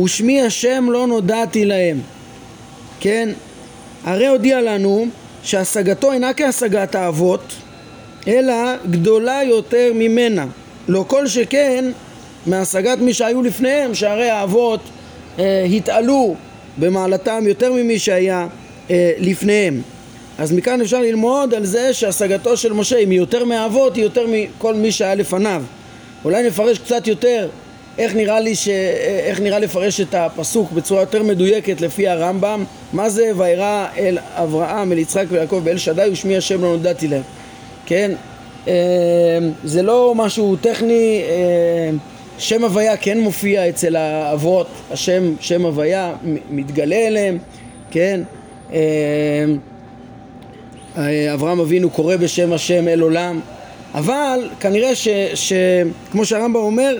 ושמי 0.04 0.42
השם 0.42 0.88
לא 0.92 1.08
נודעתי 1.08 1.66
להם. 1.66 2.00
כן? 3.02 3.30
הרי 4.04 4.28
הודיע 4.28 4.62
לנו 4.62 5.06
שהשגתו 5.44 6.12
אינה 6.12 6.34
כהשגת 6.34 6.96
האבות, 6.96 7.54
אלא 8.28 8.54
גדולה 8.92 9.42
יותר 9.44 9.92
ממנה. 9.96 10.46
לא 10.88 11.06
כל 11.08 11.28
שכן 11.28 11.86
מהשגת 12.46 12.98
מי 12.98 13.14
שהיו 13.14 13.42
לפניהם, 13.42 13.96
שהרי 13.96 14.30
האבות 14.30 14.80
אה, 15.40 15.64
התעלו 15.64 16.36
במעלתם 16.78 17.44
יותר 17.48 17.74
ממי 17.74 18.00
שהיה 18.00 18.48
אה, 18.90 19.12
לפניהם. 19.18 19.82
אז 20.38 20.52
מכאן 20.52 20.82
אפשר 20.82 21.02
ללמוד 21.02 21.54
על 21.54 21.66
זה 21.66 21.94
שהשגתו 21.94 22.58
של 22.58 22.74
משה 22.74 22.98
היא 22.98 23.08
מיותר 23.08 23.46
מהאבות, 23.46 23.96
היא 23.96 24.04
יותר 24.04 24.26
מכל 24.28 24.74
מי 24.76 24.92
שהיה 24.92 25.16
לפניו. 25.16 25.64
אולי 26.26 26.48
נפרש 26.48 26.80
קצת 26.80 27.08
יותר 27.08 27.50
איך 28.02 28.16
נראה 28.16 28.40
לי 28.40 28.56
ש... 28.56 28.68
איך 29.28 29.40
נראה 29.40 29.60
לפרש 29.60 30.02
את 30.02 30.14
הפסוק 30.16 30.72
בצורה 30.72 31.02
יותר 31.02 31.24
מדויקת 31.24 31.82
לפי 31.82 32.08
הרמב"ם? 32.08 32.64
מה 32.94 33.10
זה 33.10 33.32
וירא 33.38 33.88
אל 33.98 34.18
אברהם 34.36 34.92
אל 34.92 34.98
יצחק 34.98 35.26
ויעקב 35.30 35.62
באל 35.64 35.78
שדי 35.78 36.10
ושמי 36.12 36.38
השם 36.38 36.62
לא 36.62 36.68
נודעתי 36.68 37.08
להם. 37.08 37.22
כן 37.86 38.12
אה, 38.68 38.74
זה 39.64 39.82
לא 39.82 40.14
משהו 40.16 40.56
טכני 40.56 41.22
אה, 41.30 41.90
שם 42.38 42.64
הוויה 42.64 42.98
כן 42.98 43.20
מופיע 43.20 43.70
אצל 43.70 43.96
האבות 43.96 44.68
השם 44.92 45.34
שם 45.40 45.66
הוויה 45.66 46.14
מתגלה 46.50 47.08
אליהם 47.08 47.38
כן? 47.92 48.22
אה, 48.74 49.46
אברהם 51.34 51.60
אבינו 51.60 51.90
קורא 51.90 52.16
בשם 52.16 52.54
השם 52.54 52.88
אל 52.88 53.00
עולם. 53.00 53.40
אבל 53.94 54.50
כנראה 54.60 54.96
ש, 54.96 55.08
ש, 55.34 55.54
כמו 56.12 56.26
שהרמב"ם 56.26 56.60
אומר 56.60 56.98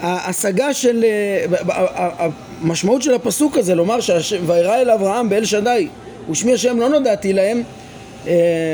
ההשגה 0.00 0.74
של, 0.74 1.04
אה, 1.04 2.28
המשמעות 2.62 3.02
של 3.02 3.14
הפסוק 3.14 3.56
הזה, 3.56 3.74
לומר 3.74 3.98
וירא 4.46 4.76
אל 4.76 4.90
אברהם 4.90 5.28
באל 5.28 5.44
שדי 5.44 5.88
ושמי 6.30 6.52
השם 6.52 6.80
לא 6.80 6.88
נודעתי 6.88 7.32
להם, 7.32 7.62
אה, 8.26 8.32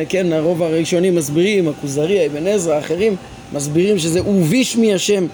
כן, 0.09 0.33
הרוב 0.33 0.63
הראשונים 0.63 1.15
מסבירים, 1.15 1.69
הכוזרי, 1.69 2.27
אבן 2.27 2.47
עזרא, 2.47 2.79
אחרים, 2.79 3.17
מסבירים 3.53 3.99
שזה 3.99 4.23
ובי 4.23 4.65
שמי 4.65 4.95
השם 4.95 5.27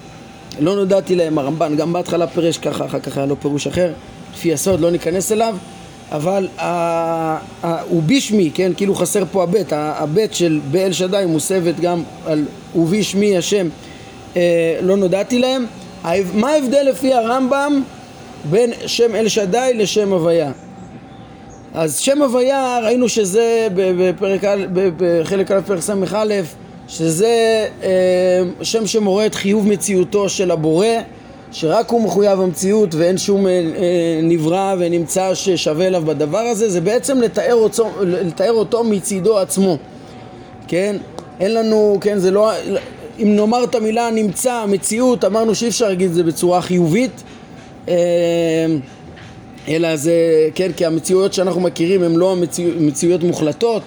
לא 0.59 0.75
נודעתי 0.75 1.15
להם, 1.15 1.37
הרמב"ן 1.37 1.75
גם 1.75 1.93
בהתחלה 1.93 2.27
פירש 2.27 2.57
ככה, 2.57 2.85
אחר 2.85 2.99
כך 2.99 3.17
היה 3.17 3.25
לו 3.25 3.39
פירוש 3.39 3.67
אחר, 3.67 3.93
לפי 4.33 4.53
הסוד 4.53 4.79
לא 4.79 4.91
ניכנס 4.91 5.31
אליו, 5.31 5.55
אבל 6.11 6.47
הוא 7.89 8.03
בשמי, 8.05 8.51
כן, 8.53 8.71
כאילו 8.77 8.95
חסר 8.95 9.23
פה 9.31 9.43
הבט, 9.43 9.73
הבט 9.73 10.33
של 10.33 10.59
באל 10.71 10.91
שדי 10.91 11.23
מוסבת 11.27 11.79
גם 11.79 12.03
על 12.25 12.45
ובי 12.75 13.03
שמי 13.03 13.37
השם 13.37 13.67
לא 14.81 14.97
נודעתי 14.97 15.39
להם. 15.39 15.65
מה 16.33 16.49
ההבדל 16.49 16.85
לפי 16.89 17.13
הרמב"ם 17.13 17.83
בין 18.49 18.71
שם 18.85 19.15
אל 19.15 19.27
שדי 19.27 19.71
לשם 19.75 20.13
הוויה? 20.13 20.51
אז 21.73 21.97
שם 21.97 22.21
הוויה 22.21 22.79
ראינו 22.83 23.09
שזה 23.09 23.67
בפרק, 23.75 24.41
בחלק 24.97 25.51
א' 25.51 25.61
פרק 25.65 25.79
ס"א 25.79 26.41
שזה 26.87 27.67
אה, 27.83 27.89
שם 28.61 28.87
שמורה 28.87 29.25
את 29.25 29.35
חיוב 29.35 29.67
מציאותו 29.67 30.29
של 30.29 30.51
הבורא 30.51 30.87
שרק 31.51 31.89
הוא 31.89 32.01
מחויב 32.01 32.41
המציאות 32.41 32.95
ואין 32.95 33.17
שום 33.17 33.47
אה, 33.47 33.51
נברא 34.23 34.75
ונמצא 34.79 35.33
ששווה 35.33 35.87
אליו 35.87 36.03
בדבר 36.05 36.37
הזה 36.37 36.69
זה 36.69 36.81
בעצם 36.81 37.21
לתאר 37.21 37.55
אותו, 37.55 37.89
לתאר 38.01 38.51
אותו 38.51 38.83
מצידו 38.83 39.39
עצמו 39.39 39.77
כן? 40.67 40.95
אין 41.39 41.53
לנו, 41.53 41.97
כן, 42.01 42.17
זה 42.17 42.31
לא, 42.31 42.51
אם 43.19 43.35
נאמר 43.35 43.63
את 43.63 43.75
המילה 43.75 44.09
נמצא, 44.11 44.65
מציאות, 44.67 45.25
אמרנו 45.25 45.55
שאי 45.55 45.67
אפשר 45.67 45.87
להגיד 45.87 46.07
את 46.07 46.13
זה 46.13 46.23
בצורה 46.23 46.61
חיובית. 46.61 47.23
אה, 47.89 47.95
אלא 49.67 49.95
זה, 49.95 50.13
כן, 50.55 50.71
כי 50.77 50.85
המציאויות 50.85 51.33
שאנחנו 51.33 51.61
מכירים 51.61 52.03
הן 52.03 52.15
לא 52.15 52.31
המציאויות 52.31 52.77
המציאו, 52.77 53.17
מוחלטות. 53.23 53.83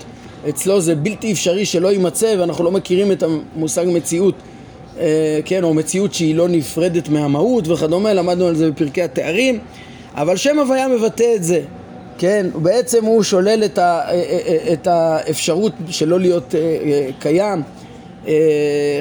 אצלו 0.49 0.80
זה 0.80 0.95
בלתי 0.95 1.33
אפשרי 1.33 1.66
שלא 1.66 1.92
יימצא 1.92 2.35
ואנחנו 2.38 2.64
לא 2.64 2.71
מכירים 2.71 3.12
את 3.12 3.23
המושג 3.23 3.85
מציאות 3.88 4.35
אה, 4.99 5.40
כן, 5.45 5.64
או 5.64 5.75
מציאות 5.75 6.14
שהיא 6.14 6.35
לא 6.35 6.49
נפרדת 6.49 7.09
מהמהות 7.09 7.68
וכדומה, 7.68 8.14
למדנו 8.14 8.47
על 8.47 8.54
זה 8.54 8.71
בפרקי 8.71 9.02
התארים. 9.02 9.59
אבל 10.14 10.37
שם 10.37 10.59
הוויה 10.59 10.88
מבטא 10.88 11.33
את 11.37 11.45
זה 11.45 11.61
כן, 12.18 12.47
בעצם 12.54 13.04
הוא 13.04 13.23
שולל 13.23 13.64
את, 13.64 13.78
ה, 13.78 14.00
אה, 14.11 14.73
את 14.73 14.87
האפשרות 14.87 15.73
שלא 15.88 16.21
להיות 16.21 16.54
קיים 17.18 17.62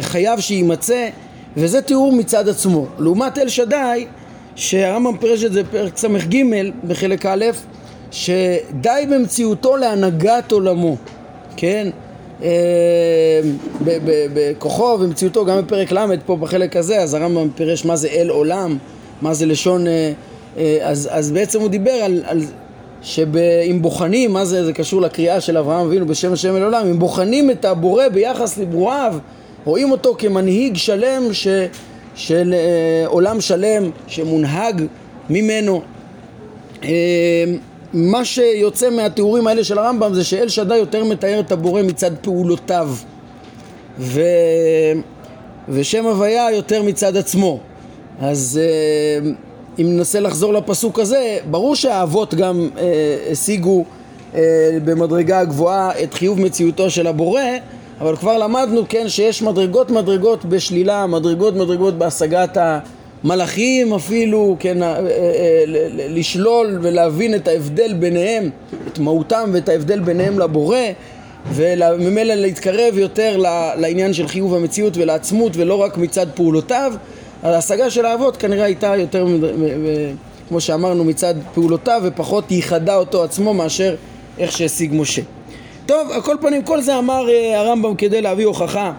חייב 0.01 0.39
שיימצא, 0.39 1.09
וזה 1.57 1.81
תיאור 1.81 2.11
מצד 2.11 2.49
עצמו. 2.49 2.85
לעומת 2.99 3.37
אל 3.37 3.49
שדי, 3.49 4.05
שהרמב"ם 4.55 5.17
פירש 5.17 5.43
את 5.43 5.53
זה 5.53 5.63
בפרק 5.63 5.97
ס"ג 5.97 6.35
בחלק 6.87 7.25
א', 7.25 7.45
שדי 8.11 9.05
במציאותו 9.11 9.77
להנהגת 9.77 10.51
עולמו, 10.51 10.97
כן? 11.57 11.89
אה, 12.43 12.49
בכוחו 14.33 14.97
ומציאותו, 14.99 15.45
גם 15.45 15.61
בפרק 15.61 15.91
ל' 15.91 16.17
פה 16.25 16.35
בחלק 16.35 16.75
הזה, 16.75 17.01
אז 17.01 17.13
הרמב"ם 17.13 17.49
פירש 17.55 17.85
מה 17.85 17.95
זה 17.95 18.07
אל 18.07 18.29
עולם, 18.29 18.77
מה 19.21 19.33
זה 19.33 19.45
לשון, 19.45 19.87
אה, 19.87 20.11
אה, 20.57 20.77
אז, 20.81 21.09
אז 21.11 21.31
בעצם 21.31 21.59
הוא 21.59 21.69
דיבר 21.69 21.91
על, 21.91 22.21
על 22.25 22.39
שאם 23.05 23.81
בוחנים, 23.81 24.33
מה 24.33 24.45
זה, 24.45 24.65
זה 24.65 24.73
קשור 24.73 25.01
לקריאה 25.01 25.41
של 25.41 25.57
אברהם 25.57 25.85
אבינו 25.85 26.05
בשם 26.05 26.33
השם 26.33 26.55
אל 26.55 26.63
עולם, 26.63 26.87
אם 26.87 26.99
בוחנים 26.99 27.51
את 27.51 27.65
הבורא 27.65 28.07
ביחס 28.07 28.57
לברואיו, 28.57 29.13
רואים 29.65 29.91
אותו 29.91 30.15
כמנהיג 30.17 30.75
שלם 30.75 31.33
ש, 31.33 31.47
של 32.15 32.53
אה, 32.53 33.07
עולם 33.07 33.41
שלם 33.41 33.89
שמונהג 34.07 34.83
ממנו. 35.29 35.81
אה, 36.83 36.89
מה 37.93 38.25
שיוצא 38.25 38.89
מהתיאורים 38.89 39.47
האלה 39.47 39.63
של 39.63 39.77
הרמב"ם 39.77 40.13
זה 40.13 40.23
שאל 40.23 40.49
שדי 40.49 40.77
יותר 40.77 41.03
מתאר 41.03 41.39
את 41.39 41.51
הבורא 41.51 41.81
מצד 41.81 42.11
פעולותיו 42.21 42.89
ו... 43.99 44.21
ושם 45.69 46.05
הוויה 46.05 46.51
יותר 46.51 46.83
מצד 46.83 47.17
עצמו 47.17 47.59
אז 48.19 48.59
אה, 48.63 49.31
אם 49.79 49.85
ננסה 49.97 50.19
לחזור 50.19 50.53
לפסוק 50.53 50.99
הזה, 50.99 51.37
ברור 51.51 51.75
שהאבות 51.75 52.33
גם 52.33 52.69
אה, 52.77 53.17
השיגו 53.31 53.85
אה, 54.35 54.41
במדרגה 54.85 55.43
גבוהה 55.43 56.03
את 56.03 56.13
חיוב 56.13 56.41
מציאותו 56.41 56.89
של 56.89 57.07
הבורא 57.07 57.41
אבל 58.01 58.15
כבר 58.15 58.37
למדנו, 58.37 58.81
כן, 58.89 59.09
שיש 59.09 59.41
מדרגות 59.41 59.91
מדרגות 59.91 60.45
בשלילה, 60.45 61.07
מדרגות 61.07 61.55
מדרגות 61.55 61.97
בהשגת 61.97 62.57
המלאכים 63.23 63.93
אפילו, 63.93 64.55
כן, 64.59 64.83
אה, 64.83 64.89
אה, 64.89 64.99
אה, 64.99 65.63
לשלול 65.89 66.79
ולהבין 66.81 67.35
את 67.35 67.47
ההבדל 67.47 67.93
ביניהם, 67.93 68.49
את 68.87 68.99
מהותם 68.99 69.49
ואת 69.53 69.69
ההבדל 69.69 69.99
ביניהם 69.99 70.39
לבורא 70.39 70.77
וממילא 71.53 72.33
להתקרב 72.33 72.97
יותר 72.97 73.37
לעניין 73.77 74.13
של 74.13 74.27
חיוב 74.27 74.53
המציאות 74.53 74.97
ולעצמות 74.97 75.51
ולא 75.57 75.75
רק 75.75 75.97
מצד 75.97 76.27
פעולותיו 76.35 76.93
ההשגה 77.53 77.89
של 77.89 78.05
האבות 78.05 78.37
כנראה 78.37 78.65
הייתה 78.65 78.95
יותר, 78.95 79.25
כמו 80.49 80.61
שאמרנו, 80.61 81.03
מצד 81.03 81.33
פעולותיו 81.53 82.01
ופחות 82.03 82.51
ייחדה 82.51 82.95
אותו 82.95 83.23
עצמו 83.23 83.53
מאשר 83.53 83.95
איך 84.37 84.51
שהשיג 84.51 84.91
משה. 84.93 85.21
טוב, 85.85 86.11
על 86.11 86.21
כל 86.21 86.35
פנים, 86.41 86.63
כל 86.63 86.81
זה 86.81 86.97
אמר 86.97 87.25
uh, 87.27 87.55
הרמב"ם 87.55 87.95
כדי 87.95 88.21
להביא 88.21 88.45
הוכחה 88.45 88.93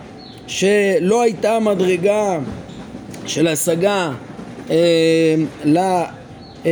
שלא 0.46 1.22
הייתה 1.22 1.58
מדרגה 1.58 2.38
של 3.26 3.48
השגה 3.48 4.10
uh, 4.68 4.72
ל... 5.64 5.78
uh, 6.62 6.66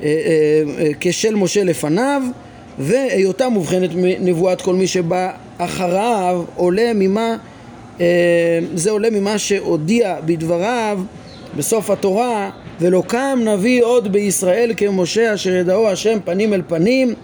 uh, 0.00 0.04
כשל 1.00 1.34
משה 1.34 1.64
לפניו 1.64 2.22
והיותה 2.78 3.48
מובחנת 3.48 3.90
מנבואת 3.94 4.62
כל 4.62 4.74
מי 4.74 4.86
שבא 4.86 5.30
אחריו 5.58 6.44
עולה 6.56 6.92
ממה 6.94 7.30
אה, 7.30 7.36
זה 8.74 8.90
עולה 8.90 9.10
ממה 9.10 9.38
שהודיע 9.38 10.16
בדבריו 10.26 11.00
בסוף 11.56 11.90
התורה 11.90 12.50
ולא 12.80 13.02
קם 13.06 13.38
נביא 13.44 13.84
עוד 13.84 14.12
בישראל 14.12 14.72
כמשה 14.76 15.34
אשר 15.34 15.54
ידעו 15.54 15.88
השם 15.88 16.18
פנים 16.24 16.54
אל 16.54 16.62
פנים 16.68 17.14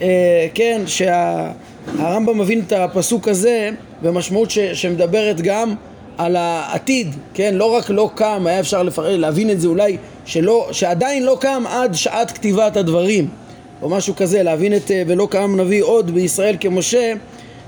אה, 0.00 0.46
כן, 0.54 0.82
שהרמב"ם 0.86 2.38
מבין 2.38 2.62
את 2.66 2.72
הפסוק 2.72 3.28
הזה 3.28 3.70
במשמעות 4.02 4.50
ש, 4.50 4.58
שמדברת 4.58 5.40
גם 5.40 5.74
על 6.18 6.36
העתיד, 6.36 7.14
כן, 7.34 7.54
לא 7.54 7.74
רק 7.74 7.90
לא 7.90 8.10
קם, 8.14 8.46
היה 8.46 8.60
אפשר 8.60 8.82
לפרט, 8.82 9.18
להבין 9.18 9.50
את 9.50 9.60
זה 9.60 9.68
אולי 9.68 9.96
שלא, 10.24 10.68
שעדיין 10.72 11.22
לא 11.22 11.36
קם 11.40 11.64
עד 11.68 11.94
שעת 11.94 12.30
כתיבת 12.30 12.76
הדברים 12.76 13.28
או 13.82 13.88
משהו 13.88 14.16
כזה, 14.16 14.42
להבין 14.42 14.76
את 14.76 14.90
ולא 15.06 15.28
קם 15.30 15.60
נביא 15.60 15.82
עוד 15.82 16.10
בישראל 16.10 16.56
כמשה 16.60 17.12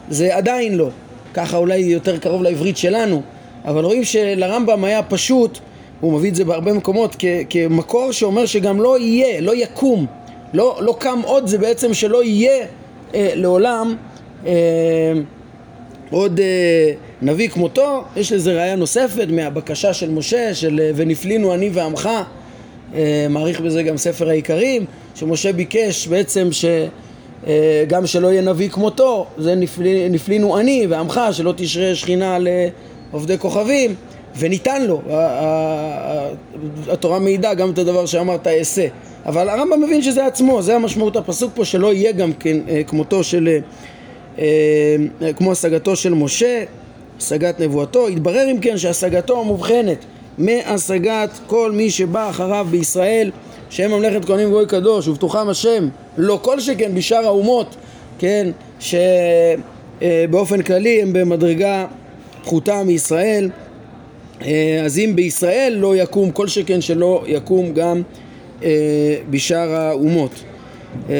זה 0.08 0.36
עדיין 0.36 0.74
לא 0.74 0.88
ככה 1.34 1.56
אולי 1.56 1.78
יותר 1.78 2.18
קרוב 2.18 2.42
לעברית 2.42 2.76
שלנו, 2.76 3.22
אבל 3.64 3.84
רואים 3.84 4.04
שלרמב"ם 4.04 4.84
היה 4.84 5.02
פשוט, 5.02 5.58
הוא 6.00 6.12
מביא 6.12 6.30
את 6.30 6.34
זה 6.34 6.44
בהרבה 6.44 6.72
מקומות 6.72 7.16
כ- 7.18 7.24
כמקור 7.50 8.12
שאומר 8.12 8.46
שגם 8.46 8.80
לא 8.80 8.98
יהיה, 8.98 9.40
לא 9.40 9.54
יקום, 9.54 10.06
לא, 10.54 10.78
לא 10.80 10.96
קם 10.98 11.20
עוד, 11.24 11.46
זה 11.46 11.58
בעצם 11.58 11.94
שלא 11.94 12.24
יהיה 12.24 12.66
אה, 13.14 13.30
לעולם 13.34 13.96
אה, 14.46 14.52
עוד 16.10 16.40
אה, 16.40 16.92
נביא 17.22 17.48
כמותו, 17.48 18.04
יש 18.16 18.32
לזה 18.32 18.52
ראייה 18.52 18.76
נוספת 18.76 19.26
מהבקשה 19.30 19.92
של 19.94 20.10
משה, 20.10 20.54
של 20.54 20.80
אה, 20.80 20.90
ונפלינו 20.96 21.54
אני 21.54 21.70
ועמך, 21.72 22.08
אה, 22.94 23.26
מעריך 23.30 23.60
בזה 23.60 23.82
גם 23.82 23.96
ספר 23.96 24.28
העיקרים, 24.28 24.84
שמשה 25.14 25.52
ביקש 25.52 26.06
בעצם 26.06 26.48
ש... 26.52 26.64
אה, 27.46 27.84
גם 27.88 28.06
שלא 28.06 28.28
יהיה 28.28 28.42
נביא 28.42 28.68
כמותו, 28.68 29.26
זה 29.38 29.54
נפלי, 29.54 30.08
נפלינו 30.08 30.58
אני 30.58 30.86
ועמך, 30.88 31.20
שלא 31.32 31.54
תשרה 31.56 31.94
שכינה 31.94 32.38
לעובדי 33.12 33.38
כוכבים, 33.38 33.94
וניתן 34.38 34.86
לו, 34.86 35.02
התורה 36.88 37.18
מעידה 37.18 37.54
גם 37.54 37.70
את 37.70 37.78
הדבר 37.78 38.06
שאמרת 38.06 38.46
אעשה, 38.46 38.86
אבל 39.26 39.48
הרמב"ם 39.48 39.82
מבין 39.82 40.02
שזה 40.02 40.26
עצמו, 40.26 40.62
זה 40.62 40.76
המשמעות. 40.76 41.16
הפסוק 41.16 41.52
פה, 41.54 41.64
שלא 41.64 41.92
יהיה 41.92 42.12
גם 42.12 42.32
כן 42.32 42.56
אה, 42.68 42.82
כמותו 42.86 43.24
של, 43.24 43.58
אה, 44.38 44.44
כמו 45.36 45.52
השגתו 45.52 45.96
של 45.96 46.14
משה, 46.14 46.64
השגת 47.18 47.60
נבואתו, 47.60 48.08
התברר 48.08 48.50
אם 48.50 48.58
כן 48.58 48.78
שהשגתו 48.78 49.40
המובחנת 49.40 50.04
מהשגת 50.38 51.30
כל 51.46 51.72
מי 51.72 51.90
שבא 51.90 52.30
אחריו 52.30 52.66
בישראל 52.70 53.30
שהם 53.70 53.90
ממלכת 53.90 54.24
כהנים 54.24 54.48
וגוי 54.48 54.66
קדוש 54.66 55.08
ובתוכם 55.08 55.48
השם 55.48 55.88
לא 56.18 56.38
כל 56.42 56.60
שכן 56.60 56.94
בשאר 56.94 57.26
האומות 57.26 57.76
כן 58.18 58.50
שבאופן 58.80 60.62
כללי 60.62 61.02
הם 61.02 61.12
במדרגה 61.12 61.86
פחותה 62.42 62.82
מישראל. 62.82 63.50
אה, 64.42 64.82
אז 64.84 64.98
אם 64.98 65.12
בישראל 65.14 65.76
לא 65.78 65.96
יקום 65.96 66.30
כל 66.30 66.48
שכן 66.48 66.80
שלא 66.80 67.24
יקום 67.26 67.72
גם 67.72 68.02
אה, 68.62 68.70
בשאר 69.30 69.70
האומות. 69.74 70.30
אה, 71.10 71.14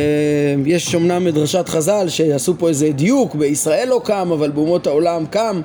יש 0.67 0.95
אמנם 0.95 1.25
מדרשת 1.25 1.69
חז"ל 1.69 2.09
שעשו 2.09 2.55
פה 2.59 2.69
איזה 2.69 2.91
דיוק 2.91 3.35
בישראל 3.35 3.89
לא 3.89 4.01
קם 4.05 4.31
אבל 4.33 4.51
באומות 4.51 4.87
העולם 4.87 5.27
קם. 5.27 5.61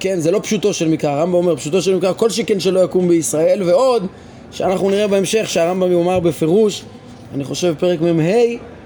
כן 0.00 0.20
זה 0.20 0.30
לא 0.30 0.40
פשוטו 0.42 0.74
של 0.74 0.88
מקרא. 0.88 1.10
הרמב"ם 1.10 1.34
אומר 1.34 1.56
פשוטו 1.56 1.82
של 1.82 1.96
מקרא 1.96 2.12
כל 2.12 2.30
שכן 2.30 2.60
שלא 2.60 2.84
יקום 2.84 3.08
בישראל 3.08 3.62
ועוד 3.62 4.06
שאנחנו 4.50 4.90
נראה 4.90 5.08
בהמשך 5.08 5.48
שהרמב"ם 5.48 5.92
יאמר 5.92 6.20
בפירוש, 6.20 6.84
אני 7.34 7.44
חושב 7.44 7.68
בפרק 7.68 8.00
מ"ה, 8.00 8.32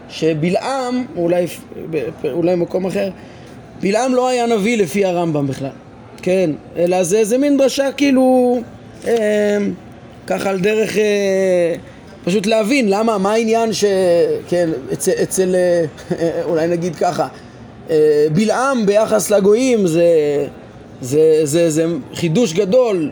שבלעם, 0.08 1.04
אולי, 1.16 1.46
אולי 2.24 2.54
מקום 2.54 2.86
אחר, 2.86 3.10
בלעם 3.80 4.14
לא 4.14 4.28
היה 4.28 4.46
נביא 4.46 4.78
לפי 4.78 5.04
הרמב"ם 5.04 5.46
בכלל, 5.46 5.70
כן, 6.22 6.50
אלא 6.76 7.02
זה, 7.02 7.24
זה 7.24 7.38
מין 7.38 7.56
דרשה 7.56 7.92
כאילו, 7.92 8.58
אה, 9.06 9.58
ככה 10.26 10.50
על 10.50 10.60
דרך, 10.60 10.98
אה, 10.98 11.74
פשוט 12.24 12.46
להבין 12.46 12.88
למה, 12.88 13.18
מה 13.18 13.32
העניין 13.32 13.72
ש... 13.72 13.84
כן, 14.48 14.70
אצל, 14.92 15.12
אצל 15.22 15.54
אה, 15.54 16.42
אולי 16.44 16.66
נגיד 16.66 16.96
ככה, 16.96 17.28
אה, 17.90 18.26
בלעם 18.32 18.86
ביחס 18.86 19.30
לגויים 19.30 19.86
זה, 19.86 20.06
זה, 21.00 21.40
זה, 21.44 21.70
זה 21.70 21.86
חידוש 22.14 22.52
גדול 22.52 23.10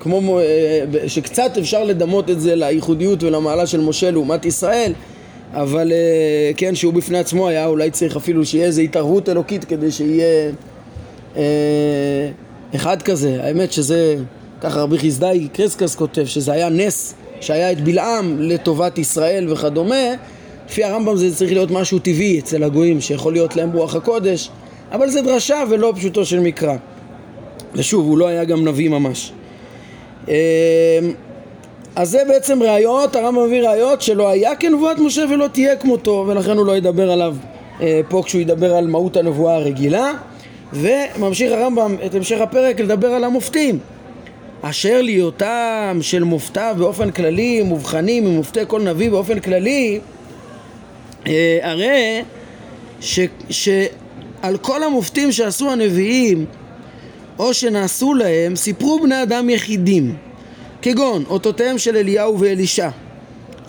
כמו 0.00 0.38
אה, 0.38 1.08
שקצת 1.08 1.58
אפשר 1.58 1.84
לדמות 1.84 2.30
את 2.30 2.40
זה 2.40 2.54
לייחודיות 2.56 3.22
ולמעלה 3.22 3.66
של 3.66 3.80
משה 3.80 4.10
לעומת 4.10 4.44
ישראל 4.44 4.92
אבל 5.52 5.92
אה, 5.92 6.50
כן, 6.56 6.74
שהוא 6.74 6.92
בפני 6.92 7.18
עצמו 7.18 7.48
היה 7.48 7.66
אולי 7.66 7.90
צריך 7.90 8.16
אפילו 8.16 8.46
שיהיה 8.46 8.66
איזו 8.66 8.80
התערבות 8.82 9.28
אלוקית 9.28 9.64
כדי 9.64 9.90
שיהיה 9.90 10.50
אה, 11.36 11.42
אחד 12.74 13.02
כזה. 13.02 13.38
האמת 13.42 13.72
שזה, 13.72 14.16
ככה 14.60 14.80
רבי 14.80 14.98
חסדאי 14.98 15.48
קרסקס 15.52 15.94
כותב, 15.94 16.24
שזה 16.24 16.52
היה 16.52 16.68
נס 16.68 17.14
שהיה 17.40 17.72
את 17.72 17.80
בלעם 17.80 18.36
לטובת 18.40 18.98
ישראל 18.98 19.52
וכדומה. 19.52 20.14
לפי 20.68 20.84
הרמב"ם 20.84 21.16
זה 21.16 21.34
צריך 21.34 21.52
להיות 21.52 21.70
משהו 21.70 21.98
טבעי 21.98 22.38
אצל 22.38 22.62
הגויים, 22.64 23.00
שיכול 23.00 23.32
להיות 23.32 23.56
להם 23.56 23.72
רוח 23.72 23.94
הקודש, 23.94 24.50
אבל 24.92 25.10
זה 25.10 25.22
דרשה 25.22 25.62
ולא 25.70 25.92
פשוטו 25.96 26.24
של 26.24 26.40
מקרא. 26.40 26.76
ושוב, 27.74 28.06
הוא 28.06 28.18
לא 28.18 28.26
היה 28.26 28.44
גם 28.44 28.68
נביא 28.68 28.88
ממש. 28.88 29.32
אמ, 30.30 30.34
אז 31.96 32.10
זה 32.10 32.18
בעצם 32.28 32.62
ראיות, 32.62 33.16
הרמב"ם 33.16 33.44
מביא 33.46 33.68
ראיות 33.68 34.02
שלא 34.02 34.28
היה 34.28 34.56
כנבואת 34.56 34.98
משה 34.98 35.24
ולא 35.30 35.46
תהיה 35.52 35.76
כמותו 35.76 36.24
ולכן 36.28 36.56
הוא 36.56 36.66
לא 36.66 36.76
ידבר 36.76 37.10
עליו 37.10 37.36
אה, 37.80 38.00
פה 38.08 38.22
כשהוא 38.24 38.40
ידבר 38.40 38.76
על 38.76 38.86
מהות 38.86 39.16
הנבואה 39.16 39.54
הרגילה. 39.54 40.12
וממשיך 40.72 41.52
הרמב"ם 41.52 41.96
את 42.06 42.14
המשך 42.14 42.40
הפרק 42.40 42.80
לדבר 42.80 43.08
על 43.08 43.24
המופתים. 43.24 43.78
אשר 44.62 45.02
להיותם 45.02 45.98
של 46.00 46.24
מופתיו 46.24 46.74
באופן 46.78 47.10
כללי 47.10 47.62
מובחנים 47.62 48.24
ממופתי 48.24 48.60
כל 48.66 48.82
נביא 48.82 49.10
באופן 49.10 49.40
כללי 49.40 50.00
אה, 51.26 51.58
הרי 51.62 52.22
ש, 53.00 53.20
ש, 53.50 53.68
על 54.42 54.56
כל 54.56 54.82
המופתים 54.82 55.32
שעשו 55.32 55.70
הנביאים 55.70 56.46
או 57.40 57.54
שנעשו 57.54 58.14
להם, 58.14 58.56
סיפרו 58.56 59.00
בני 59.02 59.22
אדם 59.22 59.50
יחידים, 59.50 60.16
כגון 60.82 61.24
אותותיהם 61.28 61.78
של 61.78 61.96
אליהו 61.96 62.40
ואלישע. 62.40 62.88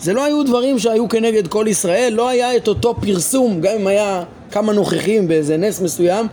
זה 0.00 0.12
לא 0.12 0.24
היו 0.24 0.42
דברים 0.42 0.78
שהיו 0.78 1.08
כנגד 1.08 1.48
כל 1.48 1.66
ישראל, 1.68 2.12
לא 2.12 2.28
היה 2.28 2.56
את 2.56 2.68
אותו 2.68 2.94
פרסום, 3.00 3.60
גם 3.60 3.72
אם 3.80 3.86
היה 3.86 4.22
כמה 4.50 4.72
נוכחים 4.72 5.28
באיזה 5.28 5.56
נס 5.56 5.80
מסוים, 5.80 6.26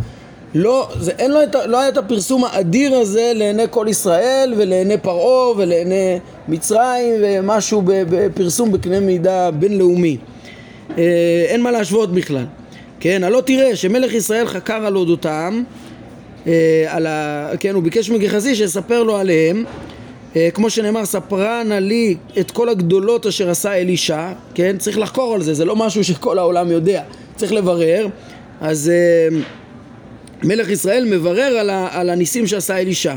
לא, 0.53 0.87
זה, 0.99 1.11
אין 1.11 1.31
לו 1.31 1.43
את, 1.43 1.55
לא 1.65 1.79
היה 1.79 1.89
את 1.89 1.97
הפרסום 1.97 2.43
האדיר 2.45 2.95
הזה 2.95 3.31
לעיני 3.35 3.63
כל 3.69 3.85
ישראל 3.89 4.53
ולעיני 4.57 4.97
פרעה 4.97 5.57
ולעיני 5.57 6.19
מצרים 6.47 7.13
ומשהו 7.21 7.81
בפרסום 7.85 8.71
בקנה 8.71 8.99
מידה 8.99 9.51
בינלאומי. 9.51 10.17
אה, 10.97 11.45
אין 11.47 11.61
מה 11.61 11.71
להשוות 11.71 12.11
בכלל. 12.11 12.45
כן, 12.99 13.23
הלא 13.23 13.41
תראה 13.45 13.75
שמלך 13.75 14.13
ישראל 14.13 14.47
חקר 14.47 14.85
על 14.85 14.95
אודותם, 14.95 15.63
אה, 16.47 16.85
על 16.87 17.07
ה... 17.07 17.49
כן, 17.59 17.73
הוא 17.73 17.83
ביקש 17.83 18.09
מגחזי 18.09 18.55
שיספר 18.55 19.03
לו 19.03 19.17
עליהם, 19.17 19.63
אה, 20.35 20.49
כמו 20.53 20.69
שנאמר, 20.69 21.05
ספרה 21.05 21.63
נא 21.63 21.73
לי 21.73 22.15
את 22.39 22.51
כל 22.51 22.69
הגדולות 22.69 23.25
אשר 23.25 23.49
עשה 23.49 23.73
אלישע, 23.73 24.31
כן, 24.53 24.77
צריך 24.77 24.97
לחקור 24.97 25.33
על 25.33 25.41
זה, 25.41 25.53
זה 25.53 25.65
לא 25.65 25.75
משהו 25.75 26.03
שכל 26.03 26.37
העולם 26.37 26.71
יודע, 26.71 27.03
צריך 27.35 27.51
לברר, 27.51 28.07
אז 28.61 28.91
מלך 30.43 30.69
ישראל 30.69 31.05
מברר 31.05 31.57
על, 31.59 31.69
ה... 31.69 31.87
על 31.91 32.09
הניסים 32.09 32.47
שעשה 32.47 32.77
אלישע. 32.77 33.15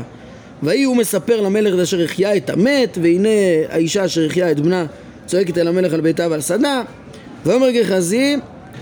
ויהי 0.63 0.83
הוא 0.83 0.97
מספר 0.97 1.41
למלך 1.41 1.79
אשר 1.79 2.03
החיה 2.03 2.35
את 2.35 2.49
המת, 2.49 2.97
והנה 3.01 3.29
האישה 3.69 4.05
אשר 4.05 4.25
החיה 4.25 4.51
את 4.51 4.59
בנה 4.59 4.85
צועקת 5.25 5.57
אל 5.57 5.67
המלך 5.67 5.93
על 5.93 6.01
ביתה 6.01 6.27
ועל 6.29 6.41
שדה, 6.41 6.81
ואומר 7.45 7.71
גחזי 7.71 8.35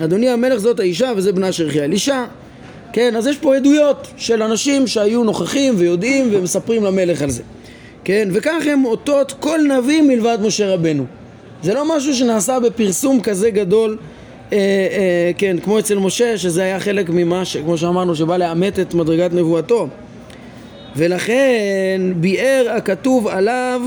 אדוני 0.04 0.30
המלך 0.30 0.58
זאת 0.58 0.80
האישה 0.80 1.12
וזה 1.16 1.34
בנה 1.34 1.50
אשר 1.50 1.68
החיה 1.68 1.84
אלישע 1.84 2.24
כן, 2.94 3.16
אז 3.16 3.28
יש 3.28 3.38
פה 3.38 3.56
עדויות 3.56 4.08
של 4.18 4.44
אנשים 4.44 4.88
שהיו 4.88 5.24
נוכחים 5.24 5.74
ויודעים 5.78 6.30
ומספרים 6.32 6.84
למלך 6.84 7.22
על 7.22 7.30
זה. 7.30 7.44
כן, 8.04 8.30
וכך 8.32 8.64
הם 8.72 8.86
אותות 8.86 9.34
כל 9.40 9.60
נביא 9.78 10.02
מלבד 10.02 10.38
משה 10.42 10.74
רבנו. 10.74 11.06
זה 11.64 11.74
לא 11.74 11.98
משהו 11.98 12.16
שנעשה 12.16 12.60
בפרסום 12.60 13.22
כזה 13.22 13.50
גדול 13.50 13.98
אה, 14.54 14.58
אה, 14.58 15.32
כן, 15.38 15.58
כמו 15.64 15.80
אצל 15.80 15.98
משה, 15.98 16.38
שזה 16.38 16.64
היה 16.64 16.80
חלק 16.80 17.10
ממה, 17.10 17.46
ש, 17.46 17.58
כמו 17.58 17.78
שאמרנו, 17.78 18.16
שבא 18.16 18.38
לאמת 18.38 18.80
את 18.80 18.94
מדרגת 18.94 19.34
נבואתו. 19.34 19.88
ולכן 20.96 22.02
ביאר 22.16 22.74
הכתוב 22.78 23.28
עליו 23.28 23.82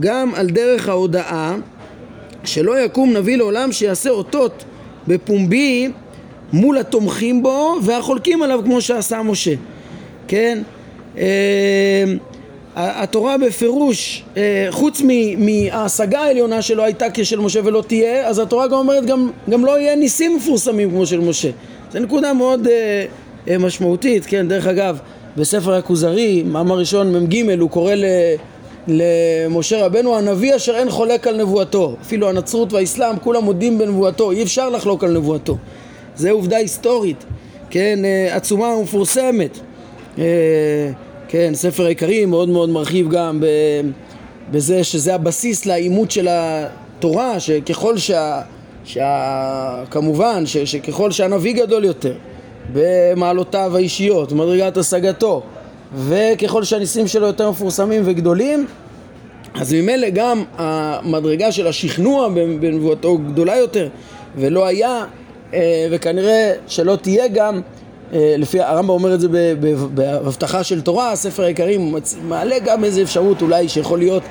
גם 0.00 0.34
על 0.34 0.46
דרך 0.46 0.88
ההודעה 0.88 1.56
שלא 2.44 2.80
יקום 2.80 3.12
נביא 3.12 3.36
לעולם 3.36 3.72
שיעשה 3.72 4.10
אותות 4.10 4.64
בפומבי 5.08 5.90
מול 6.52 6.78
התומכים 6.78 7.42
בו 7.42 7.76
והחולקים 7.82 8.42
עליו 8.42 8.60
כמו 8.64 8.80
שעשה 8.80 9.22
משה, 9.22 9.54
כן? 10.28 10.62
אה, 11.18 12.04
התורה 12.76 13.38
בפירוש, 13.38 14.24
אה, 14.36 14.66
חוץ 14.70 15.02
מההשגה 15.38 16.20
העליונה 16.20 16.62
שלא 16.62 16.82
הייתה 16.82 17.06
כשל 17.14 17.40
משה 17.40 17.60
ולא 17.64 17.84
תהיה, 17.86 18.28
אז 18.28 18.38
התורה 18.38 18.66
גם 18.66 18.72
אומרת 18.72 19.06
גם, 19.06 19.30
גם 19.50 19.64
לא 19.64 19.78
יהיה 19.78 19.96
ניסים 19.96 20.36
מפורסמים 20.36 20.90
כמו 20.90 21.06
של 21.06 21.20
משה. 21.20 21.50
זו 21.92 21.98
נקודה 21.98 22.32
מאוד 22.32 22.66
uh, 22.66 23.58
משמעותית, 23.58 24.26
כן? 24.26 24.48
דרך 24.48 24.66
אגב, 24.66 24.98
בספר 25.36 25.74
הכוזרי, 25.74 26.42
מאמר 26.42 26.78
ראשון 26.78 27.16
מ"ג, 27.16 27.50
הוא 27.60 27.70
קורא 27.70 27.94
ל... 27.94 28.04
למשה 28.88 29.86
רבנו 29.86 30.16
הנביא 30.16 30.56
אשר 30.56 30.76
אין 30.76 30.90
חולק 30.90 31.26
על 31.26 31.36
נבואתו 31.36 31.96
אפילו 32.02 32.28
הנצרות 32.28 32.72
והאסלאם 32.72 33.18
כולם 33.18 33.44
מודים 33.44 33.78
בנבואתו 33.78 34.30
אי 34.30 34.42
אפשר 34.42 34.68
לחלוק 34.68 35.04
על 35.04 35.10
נבואתו 35.10 35.56
זה 36.18 36.30
עובדה 36.30 36.56
היסטורית 36.56 37.24
כן 37.70 37.98
אה, 38.04 38.36
עצומה 38.36 38.66
ומפורסמת. 38.66 39.58
אה, 40.18 40.24
כן 41.28 41.50
ספר 41.54 41.84
העיקרים 41.84 42.30
מאוד 42.30 42.48
מאוד 42.48 42.70
מרחיב 42.70 43.10
גם 43.10 43.42
בזה 44.50 44.84
שזה 44.84 45.14
הבסיס 45.14 45.66
לעימות 45.66 46.10
של 46.10 46.28
התורה 46.30 47.40
שככל 47.40 47.98
שה... 47.98 48.40
שה... 48.84 49.84
כמובן 49.90 50.46
ש... 50.46 50.56
שככל 50.56 51.10
שהנביא 51.10 51.54
גדול 51.54 51.84
יותר 51.84 52.14
במעלותיו 52.72 53.76
האישיות, 53.76 54.32
במדרגת 54.32 54.76
השגתו 54.76 55.42
וככל 55.94 56.64
שהניסים 56.64 57.06
שלו 57.06 57.26
יותר 57.26 57.50
מפורסמים 57.50 58.02
וגדולים 58.04 58.66
אז 59.54 59.74
ממילא 59.74 60.08
גם 60.10 60.44
המדרגה 60.56 61.52
של 61.52 61.66
השכנוע 61.66 62.28
בנבואתו 62.60 63.18
גדולה 63.18 63.56
יותר 63.56 63.88
ולא 64.36 64.66
היה 64.66 65.04
וכנראה 65.90 66.52
שלא 66.66 66.96
תהיה 66.96 67.28
גם 67.28 67.60
אה, 68.12 68.34
לפי 68.38 68.60
הרמב"ם 68.60 68.90
אומר 68.90 69.14
את 69.14 69.20
זה 69.20 69.28
בהבטחה 69.94 70.64
של 70.64 70.80
תורה, 70.80 71.16
ספר 71.16 71.44
העיקרים 71.44 71.94
מעלה 72.22 72.58
גם 72.58 72.84
איזה 72.84 73.02
אפשרות 73.02 73.42
אולי 73.42 73.68
שיכול 73.68 73.98
להיות 73.98 74.22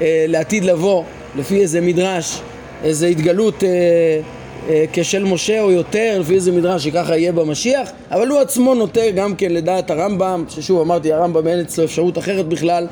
אה, 0.00 0.24
לעתיד 0.28 0.64
לבוא 0.64 1.02
לפי 1.36 1.60
איזה 1.60 1.80
מדרש, 1.80 2.40
איזה 2.84 3.06
התגלות 3.06 3.64
אה, 3.64 4.84
כשל 4.92 5.24
משה 5.24 5.60
או 5.60 5.70
יותר, 5.70 6.18
לפי 6.20 6.34
איזה 6.34 6.52
מדרש 6.52 6.84
שככה 6.84 7.16
יהיה 7.16 7.32
במשיח, 7.32 7.90
אבל 8.10 8.28
הוא 8.28 8.38
עצמו 8.38 8.74
נוטה 8.74 9.10
גם 9.14 9.34
כן 9.34 9.52
לדעת 9.52 9.90
הרמב"ם, 9.90 10.44
ששוב 10.48 10.80
אמרתי 10.80 11.12
הרמב"ם 11.12 11.48
אין 11.48 11.60
אצלו 11.60 11.84
אפשרות 11.84 12.18
אחרת 12.18 12.48
בכלל, 12.48 12.86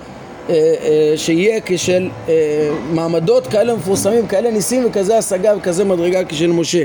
אה, 0.50 0.54
אה, 0.54 1.12
שיהיה 1.16 1.60
כשל 1.66 2.08
מעמדות 2.92 3.46
כאלה 3.46 3.74
מפורסמים, 3.74 4.26
כאלה 4.26 4.50
ניסים 4.50 4.86
וכזה 4.86 5.18
השגה 5.18 5.56
וכזה 5.56 5.84
מדרגה 5.84 6.24
כשל 6.24 6.52
משה. 6.52 6.84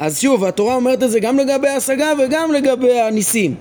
אז 0.00 0.20
שוב, 0.20 0.44
התורה 0.44 0.74
אומרת 0.74 1.02
את 1.02 1.10
זה 1.10 1.20
גם 1.20 1.38
לגבי 1.38 1.68
ההשגה 1.68 2.12
וגם 2.18 2.52
לגבי 2.52 3.00
הניסים. 3.00 3.54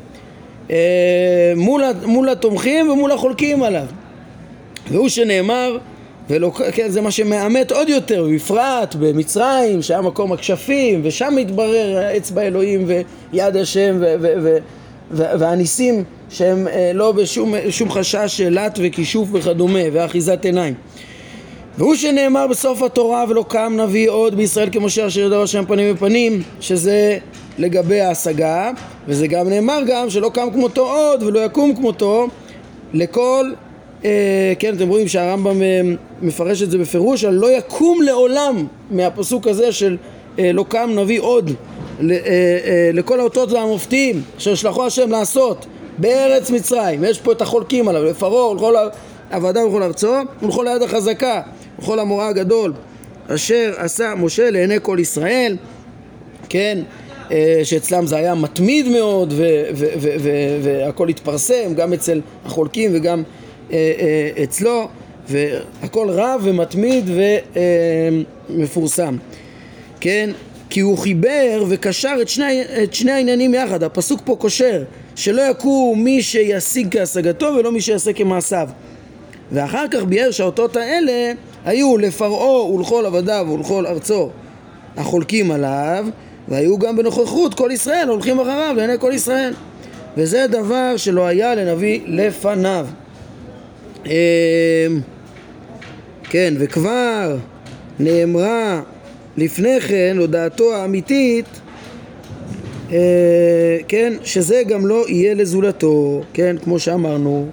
מול, 1.55 1.83
מול 2.05 2.29
התומכים 2.29 2.89
ומול 2.89 3.11
החולקים 3.11 3.63
עליו. 3.63 3.85
והוא 4.91 5.09
שנאמר 5.09 5.77
ולא, 6.29 6.51
כן, 6.71 6.89
זה 6.89 7.01
מה 7.01 7.11
שמאמת 7.11 7.71
עוד 7.71 7.89
יותר, 7.89 8.27
בפרט 8.35 8.95
במצרים, 8.99 9.81
שהיה 9.81 10.01
מקום 10.01 10.31
הכשפים, 10.31 11.01
ושם 11.03 11.33
מתברר 11.35 12.17
אצבע 12.17 12.41
אלוהים 12.41 12.85
ויד 12.87 13.57
השם 13.57 13.97
ו- 13.99 14.15
ו- 14.21 14.33
ו- 14.41 14.57
והניסים 15.39 16.03
שהם 16.29 16.67
אה, 16.67 16.91
לא 16.93 17.11
בשום 17.11 17.91
חשש 17.91 18.37
של 18.37 18.59
לט 18.59 18.79
וכישוף 18.83 19.29
וכדומה, 19.31 19.79
ואחיזת 19.93 20.45
עיניים. 20.45 20.73
והוא 21.77 21.95
שנאמר 21.95 22.47
בסוף 22.47 22.83
התורה 22.83 23.25
ולא 23.29 23.45
קם 23.47 23.73
נביא 23.77 24.09
עוד 24.09 24.35
בישראל 24.35 24.69
כמשה 24.71 25.07
אשר 25.07 25.21
ידעו 25.21 25.43
השם 25.43 25.65
פנים 25.65 25.95
בפנים 25.95 26.41
שזה 26.59 27.17
לגבי 27.57 28.01
ההשגה 28.01 28.71
וזה 29.07 29.27
גם 29.27 29.49
נאמר 29.49 29.81
גם 29.87 30.09
שלא 30.09 30.31
קם 30.33 30.47
כמותו 30.53 30.81
עוד 30.81 31.23
ולא 31.23 31.39
יקום 31.39 31.75
כמותו 31.75 32.27
לכל 32.93 33.51
אה, 34.05 34.53
כן, 34.59 34.75
אתם 34.75 34.87
רואים 34.89 35.07
שהרמב"ם 35.07 35.61
אה, 35.61 35.81
מפרש 36.21 36.61
את 36.61 36.71
זה 36.71 36.77
בפירוש, 36.77 37.23
על 37.23 37.33
לא 37.33 37.51
יקום 37.51 38.01
לעולם 38.01 38.67
מהפסוק 38.91 39.47
הזה 39.47 39.71
של 39.71 39.97
אה, 40.39 40.51
לא 40.51 40.65
קם 40.69 40.89
נביא 40.95 41.19
עוד 41.21 41.51
לכל 42.93 43.19
האותות 43.19 43.51
והמופתים 43.51 44.21
אשר 44.37 44.55
שלחו 44.55 44.85
השם 44.85 45.11
לעשות 45.11 45.65
בארץ 45.97 46.51
מצרים, 46.51 47.03
יש 47.03 47.19
פה 47.19 47.31
את 47.31 47.41
החולקים 47.41 47.87
עליו, 47.87 48.03
לפרעה 48.03 48.49
ולכל 48.49 48.75
עבדיו 49.29 49.63
ולכל 49.63 49.83
ארצו 49.83 50.13
ולכל 50.41 50.67
היד 50.67 50.81
החזקה 50.81 51.41
ולכל 51.79 51.99
המורא 51.99 52.25
הגדול 52.25 52.73
אשר 53.27 53.73
עשה 53.77 54.13
משה 54.15 54.49
לעיני 54.49 54.75
כל 54.81 54.97
ישראל, 54.99 55.57
כן, 56.49 56.79
שאצלם 57.63 58.05
זה 58.05 58.15
היה 58.15 58.35
מתמיד 58.35 58.87
מאוד 58.87 59.33
והכל 60.61 61.09
התפרסם 61.09 61.73
גם 61.75 61.93
אצל 61.93 62.21
החולקים 62.45 62.91
וגם 62.93 63.23
אה, 63.71 63.93
אה, 63.99 64.43
אצלו 64.43 64.87
והכל 65.27 66.09
רב 66.09 66.41
ומתמיד 66.43 67.09
ומפורסם 68.49 69.17
כן? 70.01 70.29
כי 70.69 70.79
הוא 70.79 70.97
חיבר 70.97 71.63
וקשר 71.69 72.17
את 72.21 72.29
שני, 72.29 72.61
את 72.83 72.93
שני 72.93 73.11
העניינים 73.11 73.53
יחד. 73.53 73.83
הפסוק 73.83 74.21
פה 74.25 74.35
קושר 74.39 74.83
שלא 75.15 75.41
יקום 75.41 76.03
מי 76.03 76.21
שישיג 76.21 76.97
כהשגתו 76.97 77.45
ולא 77.59 77.71
מי 77.71 77.81
שיעשה 77.81 78.13
כמעשיו. 78.13 78.69
ואחר 79.51 79.85
כך 79.91 80.03
ביאר 80.03 80.31
שהאותות 80.31 80.75
האלה 80.75 81.31
היו 81.65 81.97
לפרעה 81.97 82.65
ולכל 82.65 83.05
עבדיו 83.05 83.47
ולכל 83.53 83.85
ארצו 83.87 84.29
החולקים 84.97 85.51
עליו 85.51 86.05
והיו 86.47 86.77
גם 86.77 86.97
בנוכחות 86.97 87.53
כל 87.53 87.69
ישראל 87.73 88.07
הולכים 88.07 88.39
אחריו 88.39 88.73
לעיני 88.77 88.99
כל 88.99 89.11
ישראל. 89.13 89.53
וזה 90.17 90.45
דבר 90.47 90.97
שלא 90.97 91.25
היה 91.27 91.55
לנביא 91.55 91.99
לפניו. 92.05 92.87
אמ, 94.05 94.11
כן, 96.23 96.53
וכבר 96.59 97.37
נאמרה 97.99 98.81
לפני 99.37 99.81
כן 99.81 100.17
הודעתו 100.19 100.75
האמיתית 100.75 101.45
אה, 102.91 103.77
כן, 103.87 104.13
שזה 104.23 104.61
גם 104.67 104.87
לא 104.87 105.05
יהיה 105.07 105.33
לזולתו, 105.33 106.21
כן, 106.33 106.55
כמו 106.63 106.79
שאמרנו, 106.79 107.47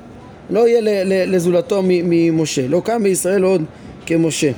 לא 0.50 0.68
יהיה 0.68 0.80
לזולתו 1.26 1.82
ממשה, 1.84 2.68
לא 2.68 2.82
קם 2.84 3.02
בישראל 3.02 3.42
עוד 3.42 3.62
כמשה 4.06 4.50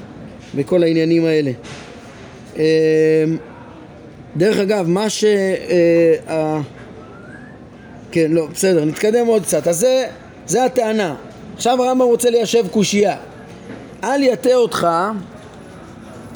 בכל 0.54 0.82
העניינים 0.82 1.24
האלה. 1.24 1.50
אמ, 2.56 2.62
דרך 4.36 4.58
אגב, 4.58 4.88
מה 4.88 5.10
ש... 5.10 5.24
אה, 6.28 6.60
כן, 8.12 8.30
לא, 8.30 8.46
בסדר, 8.54 8.84
נתקדם 8.84 9.26
עוד 9.26 9.42
קצת. 9.42 9.68
אז 9.68 9.78
זה, 9.78 10.06
זה 10.46 10.64
הטענה. 10.64 11.14
עכשיו 11.56 11.82
הרמב"ם 11.82 12.06
רוצה 12.06 12.30
ליישב 12.30 12.68
קושייה. 12.68 13.16
אל 14.04 14.22
יטעה 14.22 14.54
אותך, 14.54 14.88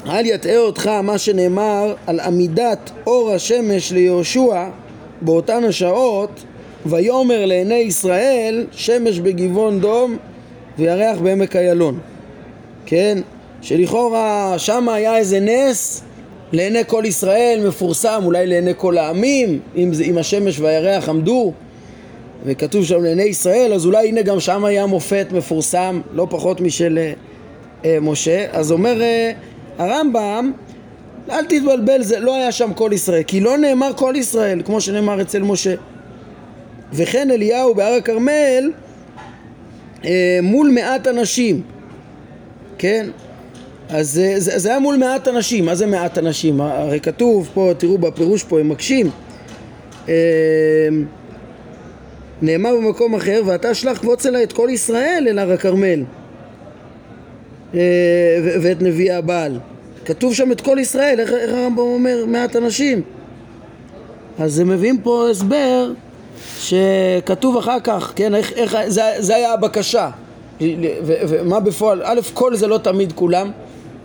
אל 0.09 0.25
יטעה 0.25 0.57
אותך 0.57 0.87
מה 0.87 1.17
שנאמר 1.17 1.93
על 2.07 2.19
עמידת 2.19 2.91
אור 3.07 3.31
השמש 3.31 3.91
ליהושע 3.91 4.65
באותן 5.21 5.63
השעות 5.63 6.43
ויאמר 6.85 7.45
לעיני 7.45 7.75
ישראל 7.75 8.65
שמש 8.71 9.19
בגבעון 9.19 9.79
דום 9.79 10.17
וירח 10.79 11.17
בעמק 11.19 11.55
איילון 11.55 11.99
כן? 12.85 13.17
שלכאורה 13.61 14.53
שם 14.57 14.89
היה 14.89 15.17
איזה 15.17 15.39
נס 15.39 16.03
לעיני 16.51 16.79
כל 16.87 17.03
ישראל 17.05 17.59
מפורסם, 17.67 18.21
אולי 18.25 18.47
לעיני 18.47 18.71
כל 18.77 18.97
העמים, 18.97 19.59
אם, 19.75 19.93
זה, 19.93 20.03
אם 20.03 20.17
השמש 20.17 20.59
והירח 20.59 21.09
עמדו 21.09 21.53
וכתוב 22.45 22.85
שם 22.85 23.03
לעיני 23.03 23.23
ישראל, 23.23 23.73
אז 23.73 23.85
אולי 23.85 24.09
הנה 24.09 24.21
גם 24.21 24.39
שם 24.39 24.65
היה 24.65 24.85
מופת 24.85 25.27
מפורסם, 25.31 26.01
לא 26.13 26.27
פחות 26.29 26.61
משל 26.61 26.97
אה, 26.97 27.13
אה, 27.85 27.97
משה. 28.01 28.45
אז 28.51 28.71
אומר 28.71 29.01
אה, 29.01 29.31
הרמב"ם, 29.77 30.51
אל 31.29 31.45
תתבלבל, 31.45 32.03
זה 32.03 32.19
לא 32.19 32.35
היה 32.35 32.51
שם 32.51 32.73
כל 32.73 32.91
ישראל, 32.93 33.23
כי 33.23 33.39
לא 33.39 33.57
נאמר 33.57 33.91
כל 33.95 34.13
ישראל, 34.17 34.61
כמו 34.65 34.81
שנאמר 34.81 35.21
אצל 35.21 35.41
משה. 35.41 35.75
וכן 36.93 37.31
אליהו 37.31 37.75
בהר 37.75 37.93
הכרמל 37.93 38.71
אה, 40.05 40.39
מול 40.43 40.69
מעט 40.69 41.07
אנשים, 41.07 41.61
כן? 42.77 43.07
אז 43.89 44.11
זה, 44.11 44.33
זה, 44.37 44.69
היה 44.69 44.79
מול 44.79 44.95
מעט 44.95 45.27
אנשים, 45.27 45.65
מה 45.65 45.75
זה 45.75 45.85
מעט 45.85 46.17
אנשים? 46.17 46.61
הרי 46.61 46.99
כתוב 46.99 47.49
פה, 47.53 47.71
תראו 47.77 47.97
בפירוש 47.97 48.43
פה, 48.43 48.59
הם 48.59 48.69
מקשים 48.69 49.09
אה, 50.09 50.13
נאמר 52.41 52.75
במקום 52.75 53.15
אחר, 53.15 53.41
ואתה 53.45 53.73
שלח 53.73 53.97
קבוץ 53.97 54.25
אליי 54.25 54.43
את 54.43 54.53
כל 54.53 54.67
ישראל 54.71 55.25
אל 55.29 55.39
הר 55.39 55.51
הכרמל 55.51 56.03
אה, 57.73 57.79
ואת 58.61 58.81
נביא 58.81 59.13
הבעל. 59.13 59.59
כתוב 60.05 60.33
שם 60.33 60.51
את 60.51 60.61
כל 60.61 60.77
ישראל, 60.79 61.19
איך, 61.19 61.33
איך 61.33 61.53
הרמב"ם 61.53 61.79
אומר 61.79 62.25
מעט 62.27 62.55
אנשים? 62.55 63.01
אז 64.39 64.59
הם 64.59 64.69
מביאים 64.69 65.01
פה 65.01 65.27
הסבר 65.31 65.91
שכתוב 66.59 67.57
אחר 67.57 67.79
כך, 67.83 68.13
כן, 68.15 68.35
איך, 68.35 68.53
איך, 68.53 68.77
זה, 68.87 69.01
זה 69.19 69.35
היה 69.35 69.53
הבקשה 69.53 70.09
ומה 71.03 71.59
בפועל, 71.59 72.01
א', 72.03 72.19
כל 72.33 72.55
זה 72.55 72.67
לא 72.67 72.77
תמיד 72.77 73.11
כולם, 73.11 73.51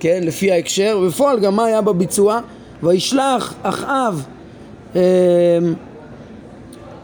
כן, 0.01 0.21
לפי 0.23 0.53
ההקשר, 0.53 0.99
ובפועל 1.03 1.41
גם 1.41 1.57
מה 1.57 1.65
היה 1.65 1.81
בביצוע? 1.81 2.41
וישלח 2.83 3.55
אחאב 3.63 4.27
אה, 4.97 5.01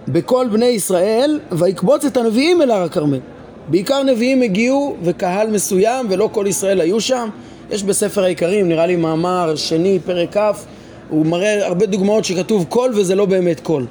בכל 0.08 0.46
בני 0.52 0.66
ישראל 0.66 1.40
ויקבוץ 1.52 2.04
את 2.04 2.16
הנביאים 2.16 2.62
אל 2.62 2.70
הר 2.70 2.82
הכרמל. 2.82 3.20
בעיקר 3.68 4.02
נביאים 4.02 4.42
הגיעו 4.42 4.96
וקהל 5.02 5.50
מסוים 5.50 6.06
ולא 6.10 6.28
כל 6.32 6.46
ישראל 6.48 6.80
היו 6.80 7.00
שם. 7.00 7.28
יש 7.70 7.82
בספר 7.82 8.24
העיקרים, 8.24 8.68
נראה 8.68 8.86
לי 8.86 8.96
מאמר 8.96 9.56
שני, 9.56 9.98
פרק 10.04 10.36
כ', 10.36 10.64
הוא 11.08 11.26
מראה 11.26 11.66
הרבה 11.66 11.86
דוגמאות 11.86 12.24
שכתוב 12.24 12.64
קול 12.68 12.92
וזה 12.94 13.14
לא 13.14 13.24
באמת 13.24 13.60
קול. 13.60 13.86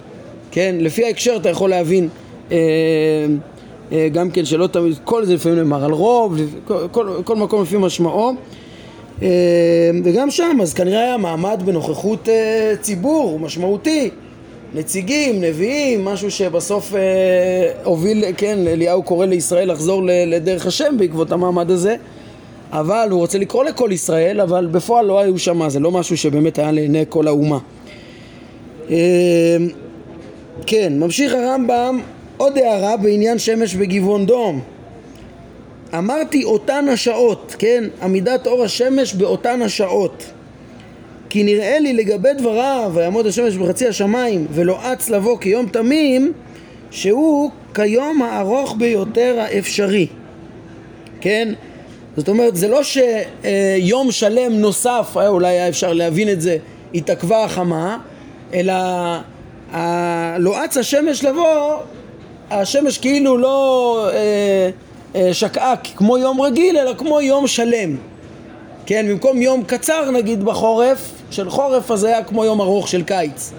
כן, 0.51 0.75
לפי 0.79 1.05
ההקשר 1.05 1.35
אתה 1.35 1.49
יכול 1.49 1.69
להבין 1.69 2.09
אה, 2.51 2.57
גם 4.11 4.31
כן 4.31 4.45
שלא 4.45 4.67
תמיד, 4.67 4.97
קול 5.03 5.25
זה 5.25 5.33
לפעמים 5.33 5.57
נאמר 5.57 5.83
על 5.83 5.91
רוב, 5.91 6.37
כל, 6.65 6.87
כל, 6.91 7.07
כל 7.23 7.35
מקום 7.35 7.61
לפי 7.61 7.77
משמעו. 7.77 8.33
אה, 9.21 9.27
וגם 10.03 10.31
שם, 10.31 10.57
אז 10.61 10.73
כנראה 10.73 11.03
היה 11.03 11.17
מעמד 11.17 11.61
בנוכחות 11.65 12.29
אה, 12.29 12.73
ציבור 12.81 13.39
משמעותי. 13.39 14.09
נציגים, 14.75 15.41
נביאים, 15.41 16.05
משהו 16.05 16.31
שבסוף 16.31 16.93
אה, 16.95 16.99
הוביל, 17.83 18.25
כן, 18.37 18.67
אליהו 18.67 19.03
קורא 19.03 19.25
לישראל 19.25 19.71
לחזור 19.71 20.01
לדרך 20.05 20.65
השם 20.65 20.97
בעקבות 20.97 21.31
המעמד 21.31 21.71
הזה 21.71 21.95
אבל 22.73 23.07
הוא 23.11 23.19
רוצה 23.19 23.37
לקרוא 23.37 23.63
לכל 23.63 23.89
ישראל, 23.91 24.41
אבל 24.41 24.65
בפועל 24.65 25.05
לא 25.05 25.19
היו 25.19 25.39
שם, 25.39 25.69
זה 25.69 25.79
לא 25.79 25.91
משהו 25.91 26.17
שבאמת 26.17 26.59
היה 26.59 26.71
לעיני 26.71 27.03
כל 27.09 27.27
האומה. 27.27 27.57
אה, 28.89 29.57
כן, 30.65 30.93
ממשיך 30.99 31.33
הרמב"ם 31.33 31.99
עוד 32.43 32.57
הערה 32.57 32.97
בעניין 32.97 33.39
שמש 33.39 33.75
בגבעון 33.75 34.25
דום. 34.25 34.61
אמרתי 35.97 36.43
אותן 36.43 36.85
השעות, 36.89 37.55
כן, 37.59 37.83
עמידת 38.01 38.47
אור 38.47 38.63
השמש 38.63 39.13
באותן 39.13 39.61
השעות. 39.61 40.23
כי 41.29 41.43
נראה 41.43 41.79
לי 41.79 41.93
לגבי 41.93 42.33
דבריו, 42.37 42.91
ויעמוד 42.93 43.27
השמש 43.27 43.55
בחצי 43.55 43.87
השמיים, 43.87 44.47
ולא 44.51 44.79
אץ 44.81 45.09
לבוא 45.09 45.37
כיום 45.37 45.65
תמים, 45.67 46.33
שהוא 46.91 47.49
כיום 47.75 48.21
הארוך 48.21 48.75
ביותר 48.77 49.35
האפשרי. 49.39 50.07
כן? 51.21 51.53
זאת 52.17 52.29
אומרת, 52.29 52.55
זה 52.55 52.67
לא 52.67 52.81
שיום 52.83 54.11
שלם 54.11 54.51
נוסף, 54.53 55.17
אולי 55.27 55.47
היה 55.47 55.67
אפשר 55.67 55.93
להבין 55.93 56.29
את 56.29 56.41
זה, 56.41 56.57
התעכבה 56.93 57.43
החמה, 57.43 57.97
אלא 58.53 58.73
לא 60.37 60.63
השמש 60.79 61.23
לבוא, 61.23 61.77
השמש 62.51 62.97
כאילו 62.97 63.37
לא 63.37 64.09
אה, 64.13 64.69
אה, 65.15 65.33
שקעה 65.33 65.75
כמו 65.97 66.17
יום 66.17 66.41
רגיל, 66.41 66.77
אלא 66.77 66.93
כמו 66.93 67.21
יום 67.21 67.47
שלם. 67.47 67.97
כן, 68.85 69.05
במקום 69.09 69.41
יום 69.41 69.63
קצר 69.63 70.11
נגיד 70.11 70.43
בחורף, 70.43 71.11
של 71.31 71.49
חורף 71.49 71.91
אז 71.91 72.03
היה 72.03 72.23
כמו 72.23 72.45
יום 72.45 72.61
ארוך 72.61 72.87
של 72.87 73.03
קיץ. 73.03 73.53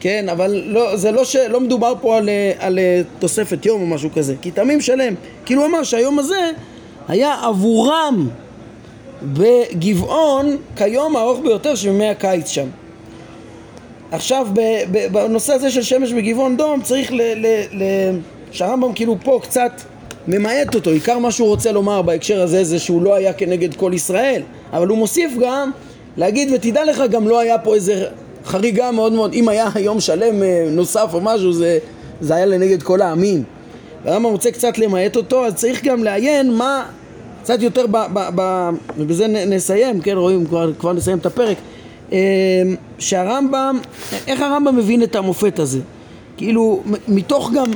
כן, 0.00 0.28
אבל 0.28 0.62
לא, 0.66 0.96
זה 0.96 1.10
לא, 1.10 1.24
ש, 1.24 1.36
לא 1.36 1.60
מדובר 1.60 1.94
פה 2.00 2.16
על, 2.16 2.28
על 2.58 2.78
תוספת 3.18 3.66
יום 3.66 3.80
או 3.80 3.86
משהו 3.86 4.10
כזה, 4.14 4.34
כי 4.42 4.50
תמים 4.50 4.80
שלם. 4.80 5.14
כאילו 5.44 5.60
הוא 5.60 5.68
אמר 5.68 5.82
שהיום 5.82 6.18
הזה 6.18 6.50
היה 7.08 7.34
עבורם 7.42 8.28
בגבעון 9.22 10.56
כיום 10.76 11.16
הארוך 11.16 11.40
ביותר 11.40 11.74
של 11.74 11.88
ימי 11.88 12.08
הקיץ 12.08 12.48
שם. 12.48 12.66
עכשיו 14.12 14.46
בנושא 15.12 15.52
הזה 15.52 15.70
של 15.70 15.82
שמש 15.82 16.12
בגבעון 16.12 16.56
דום 16.56 16.82
צריך 16.82 17.12
ל... 17.12 17.20
ל, 17.20 17.46
ל 17.72 17.82
שהרמב"ם 18.50 18.92
כאילו 18.92 19.16
פה 19.24 19.40
קצת 19.42 19.72
ממעט 20.28 20.74
אותו, 20.74 20.90
עיקר 20.90 21.18
מה 21.18 21.30
שהוא 21.30 21.48
רוצה 21.48 21.72
לומר 21.72 22.02
בהקשר 22.02 22.42
הזה 22.42 22.64
זה 22.64 22.78
שהוא 22.78 23.02
לא 23.02 23.14
היה 23.14 23.32
כנגד 23.32 23.74
כל 23.74 23.90
ישראל, 23.94 24.42
אבל 24.72 24.88
הוא 24.88 24.98
מוסיף 24.98 25.32
גם 25.40 25.70
להגיד 26.16 26.48
ותדע 26.52 26.84
לך 26.84 27.02
גם 27.10 27.28
לא 27.28 27.38
היה 27.38 27.58
פה 27.58 27.74
איזה 27.74 28.06
חריגה 28.44 28.90
מאוד 28.90 29.12
מאוד, 29.12 29.32
אם 29.32 29.48
היה 29.48 29.68
יום 29.80 30.00
שלם 30.00 30.42
אה, 30.42 30.68
נוסף 30.70 31.10
או 31.14 31.20
משהו 31.20 31.52
זה, 31.52 31.78
זה 32.20 32.34
היה 32.34 32.46
לנגד 32.46 32.82
כל 32.82 33.02
העמים. 33.02 33.42
והרמב"ם 34.04 34.30
רוצה 34.30 34.50
קצת 34.50 34.78
למעט 34.78 35.16
אותו, 35.16 35.46
אז 35.46 35.54
צריך 35.54 35.84
גם 35.84 36.04
לעיין 36.04 36.52
מה 36.52 36.84
קצת 37.42 37.62
יותר, 37.62 37.86
ב, 37.86 37.96
ב, 38.12 38.28
ב, 38.34 38.70
ובזה 38.98 39.26
נסיים, 39.26 40.00
כן 40.00 40.16
רואים, 40.16 40.46
כבר, 40.46 40.72
כבר 40.78 40.92
נסיים 40.92 41.18
את 41.18 41.26
הפרק, 41.26 41.56
שהרמב"ם, 42.98 43.78
איך 44.26 44.40
הרמב"ם 44.40 44.76
מבין 44.76 45.02
את 45.02 45.16
המופת 45.16 45.58
הזה? 45.58 45.80
כאילו, 46.36 46.82
מתוך 47.08 47.50
גם, 47.54 47.70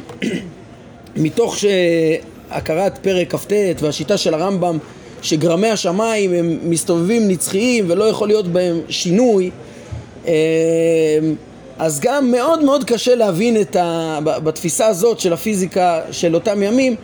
מתוך 1.25 1.57
שהכרת 1.59 2.99
פרק 2.99 3.35
כ"ט 3.35 3.53
והשיטה 3.81 4.17
של 4.17 4.35
הרמב"ם 4.35 4.79
שגרמי 5.23 5.69
השמיים 5.69 6.33
הם 6.33 6.59
מסתובבים 6.63 7.29
נצחיים 7.29 7.85
ולא 7.89 8.05
יכול 8.05 8.29
להיות 8.29 8.49
בהם 8.49 8.81
שינוי 8.89 9.51
אה, 10.27 10.33
אז 11.79 12.01
גם 12.01 12.31
מאוד 12.31 12.65
מאוד 12.65 12.85
קשה 12.85 13.15
להבין 13.15 13.61
את 13.61 13.77
ה... 13.77 14.19
בתפיסה 14.25 14.87
הזאת 14.87 15.21
של 15.21 15.33
הפיזיקה 15.33 16.01
של 16.11 16.35
אותם 16.35 16.63
ימים 16.63 16.97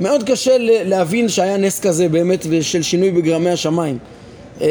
מאוד 0.00 0.22
קשה 0.22 0.56
להבין 0.60 1.28
שהיה 1.28 1.56
נס 1.56 1.80
כזה 1.80 2.08
באמת 2.08 2.46
של 2.60 2.82
שינוי 2.82 3.10
בגרמי 3.10 3.50
השמיים. 3.50 3.98
אה, 4.60 4.68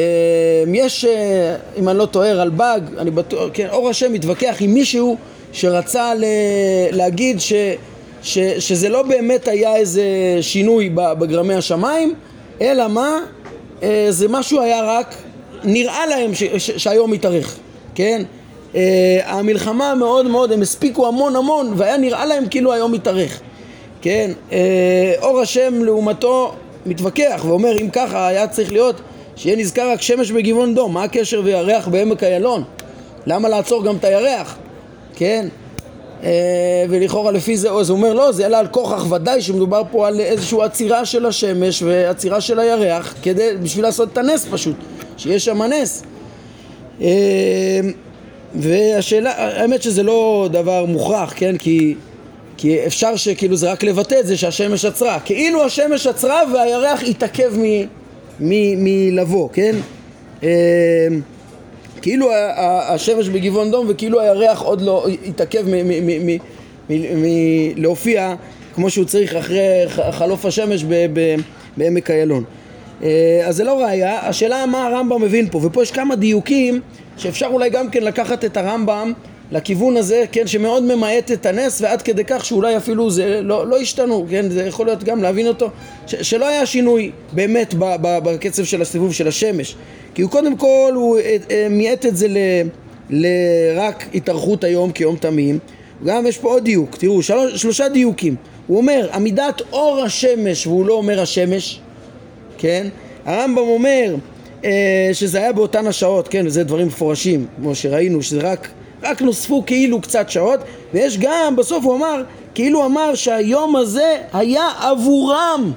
יש, 0.74 1.04
אה, 1.04 1.56
אם 1.78 1.88
אני 1.88 1.98
לא 1.98 2.06
טועה, 2.06 2.32
רלב"ג, 2.32 2.80
אני 2.98 3.10
בטוח, 3.10 3.50
כן, 3.52 3.66
אור 3.72 3.88
השם 3.88 4.12
מתווכח 4.12 4.56
עם 4.60 4.74
מישהו 4.74 5.16
שרצה 5.52 6.12
להגיד 6.90 7.40
ש, 7.40 7.52
ש, 8.22 8.38
שזה 8.38 8.88
לא 8.88 9.02
באמת 9.02 9.48
היה 9.48 9.76
איזה 9.76 10.04
שינוי 10.40 10.90
בגרמי 10.94 11.54
השמיים, 11.54 12.14
אלא 12.60 12.88
מה? 12.88 13.18
אה, 13.82 14.06
זה 14.10 14.28
משהו 14.28 14.60
היה 14.60 14.82
רק, 14.82 15.14
נראה 15.64 16.06
להם 16.06 16.34
ש, 16.34 16.42
ש, 16.42 16.70
שהיום 16.70 17.10
מתארך, 17.10 17.56
כן? 17.94 18.22
המלחמה 19.24 19.94
מאוד 19.94 20.26
מאוד, 20.26 20.52
הם 20.52 20.62
הספיקו 20.62 21.08
המון 21.08 21.36
המון 21.36 21.72
והיה 21.76 21.96
נראה 21.96 22.26
להם 22.26 22.44
כאילו 22.50 22.72
היום 22.72 22.92
מתארך. 22.92 23.40
כן, 24.06 24.30
אה, 24.52 25.14
אור 25.22 25.40
השם 25.40 25.84
לעומתו 25.84 26.54
מתווכח 26.86 27.44
ואומר 27.46 27.80
אם 27.80 27.90
ככה 27.90 28.26
היה 28.26 28.48
צריך 28.48 28.72
להיות 28.72 29.00
שיהיה 29.36 29.56
נזכר 29.56 29.90
רק 29.90 30.02
שמש 30.02 30.30
בגבעון 30.30 30.74
דום, 30.74 30.94
מה 30.94 31.02
הקשר 31.02 31.40
וירח 31.44 31.88
בעמק 31.88 32.22
איילון? 32.22 32.64
למה 33.26 33.48
לעצור 33.48 33.84
גם 33.84 33.96
את 33.96 34.04
הירח? 34.04 34.56
כן? 35.16 35.48
אה, 36.24 36.84
ולכאורה 36.88 37.32
לפי 37.32 37.56
זה, 37.56 37.70
אז 37.70 37.90
הוא 37.90 37.96
אומר 37.96 38.12
לא, 38.12 38.32
זה 38.32 38.46
אלא 38.46 38.56
על 38.56 38.66
כוכך 38.66 39.12
ודאי 39.12 39.42
שמדובר 39.42 39.82
פה 39.90 40.08
על 40.08 40.20
איזושהי 40.20 40.62
עצירה 40.62 41.04
של 41.04 41.26
השמש 41.26 41.82
ועצירה 41.82 42.40
של 42.40 42.58
הירח 42.58 43.14
כדי, 43.22 43.50
בשביל 43.62 43.84
לעשות 43.84 44.12
את 44.12 44.18
הנס 44.18 44.46
פשוט, 44.50 44.76
שיש 45.16 45.44
שם 45.44 45.62
נס. 45.62 46.02
אה, 47.00 47.80
והשאלה, 48.54 49.32
האמת 49.36 49.82
שזה 49.82 50.02
לא 50.02 50.48
דבר 50.52 50.84
מוכרח, 50.84 51.32
כן? 51.36 51.56
כי, 51.58 51.94
כי 52.56 52.86
אפשר 52.86 53.16
שכאילו 53.16 53.56
זה 53.56 53.72
רק 53.72 53.82
לבטא 53.82 54.20
את 54.20 54.26
זה 54.26 54.36
שהשמש 54.36 54.84
עצרה. 54.84 55.20
כאילו 55.20 55.64
השמש 55.64 56.06
עצרה 56.06 56.42
והירח 56.52 57.02
התעכב 57.02 57.52
מלבוא, 58.40 59.48
כן? 59.52 59.74
אה, 60.42 60.48
כאילו 62.02 62.30
השמש 62.88 63.28
בגבעון 63.28 63.70
דום 63.70 63.86
וכאילו 63.88 64.20
הירח 64.20 64.62
עוד 64.62 64.80
לא 64.80 65.06
התעכב 65.26 65.64
מלהופיע 66.90 68.34
כמו 68.74 68.90
שהוא 68.90 69.04
צריך 69.04 69.34
אחרי 69.34 69.84
חלוף 70.10 70.44
השמש 70.44 70.84
בעמק 71.76 72.10
איילון. 72.10 72.44
אה, 73.02 73.42
אז 73.44 73.56
זה 73.56 73.64
לא 73.64 73.82
ראייה, 73.82 74.28
השאלה 74.28 74.66
מה 74.66 74.86
הרמב"ם 74.86 75.22
מבין 75.22 75.48
פה, 75.50 75.60
ופה 75.62 75.82
יש 75.82 75.90
כמה 75.90 76.16
דיוקים 76.16 76.80
שאפשר 77.16 77.46
אולי 77.46 77.70
גם 77.70 77.90
כן 77.90 78.02
לקחת 78.02 78.44
את 78.44 78.56
הרמב"ם 78.56 79.12
לכיוון 79.52 79.96
הזה, 79.96 80.24
כן, 80.32 80.46
שמאוד 80.46 80.82
ממעט 80.82 81.32
את 81.32 81.46
הנס 81.46 81.80
ועד 81.80 82.02
כדי 82.02 82.24
כך 82.26 82.44
שאולי 82.44 82.76
אפילו 82.76 83.10
זה 83.10 83.40
לא, 83.42 83.66
לא 83.66 83.78
השתנו, 83.78 84.26
כן, 84.30 84.50
זה 84.50 84.64
יכול 84.64 84.86
להיות 84.86 85.04
גם 85.04 85.22
להבין 85.22 85.46
אותו, 85.46 85.70
ש, 86.06 86.14
שלא 86.14 86.48
היה 86.48 86.66
שינוי 86.66 87.10
באמת 87.32 87.74
ב, 87.74 87.84
ב, 88.02 88.18
בקצב 88.24 88.64
של 88.64 88.82
הסיבוב 88.82 89.12
של 89.12 89.28
השמש, 89.28 89.76
כי 90.14 90.22
הוא 90.22 90.30
קודם 90.30 90.56
כל, 90.56 90.92
הוא 90.94 91.18
אה, 91.18 91.36
אה, 91.50 91.66
מיעט 91.70 92.06
את 92.06 92.16
זה 92.16 92.28
ל, 92.28 92.36
לרק 93.10 94.04
התארכות 94.14 94.64
היום 94.64 94.92
כיום 94.92 95.16
תמים, 95.16 95.58
גם 96.04 96.26
יש 96.26 96.38
פה 96.38 96.48
עוד 96.48 96.64
דיוק, 96.64 96.96
תראו, 96.96 97.22
שלוש, 97.22 97.62
שלושה 97.62 97.88
דיוקים, 97.88 98.36
הוא 98.66 98.78
אומר 98.78 99.08
עמידת 99.12 99.62
אור 99.72 100.02
השמש 100.04 100.66
והוא 100.66 100.86
לא 100.86 100.94
אומר 100.94 101.20
השמש, 101.20 101.80
כן, 102.58 102.86
הרמב"ם 103.24 103.58
אומר 103.58 104.14
אה, 104.64 105.10
שזה 105.12 105.38
היה 105.38 105.52
באותן 105.52 105.86
השעות, 105.86 106.28
כן, 106.28 106.46
וזה 106.46 106.64
דברים 106.64 106.86
מפורשים, 106.86 107.46
כמו 107.56 107.74
שראינו, 107.74 108.22
שזה 108.22 108.40
רק, 108.40 108.68
רק 109.02 109.22
נוספו 109.22 109.62
כאילו 109.66 110.00
קצת 110.00 110.30
שעות, 110.30 110.60
ויש 110.94 111.18
גם, 111.18 111.56
בסוף 111.56 111.84
הוא 111.84 111.96
אמר, 111.96 112.22
כאילו 112.54 112.86
אמר 112.86 113.14
שהיום 113.14 113.76
הזה 113.76 114.16
היה 114.32 114.68
עבורם 114.80 115.72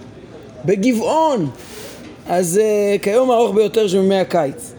בגבעון, 0.66 1.50
אז 2.28 2.62
uh, 2.62 3.00
כיום 3.02 3.32
הארוך 3.32 3.56
ביותר 3.56 3.88
של 3.88 3.98
ימי 3.98 4.20
הקיץ, 4.20 4.74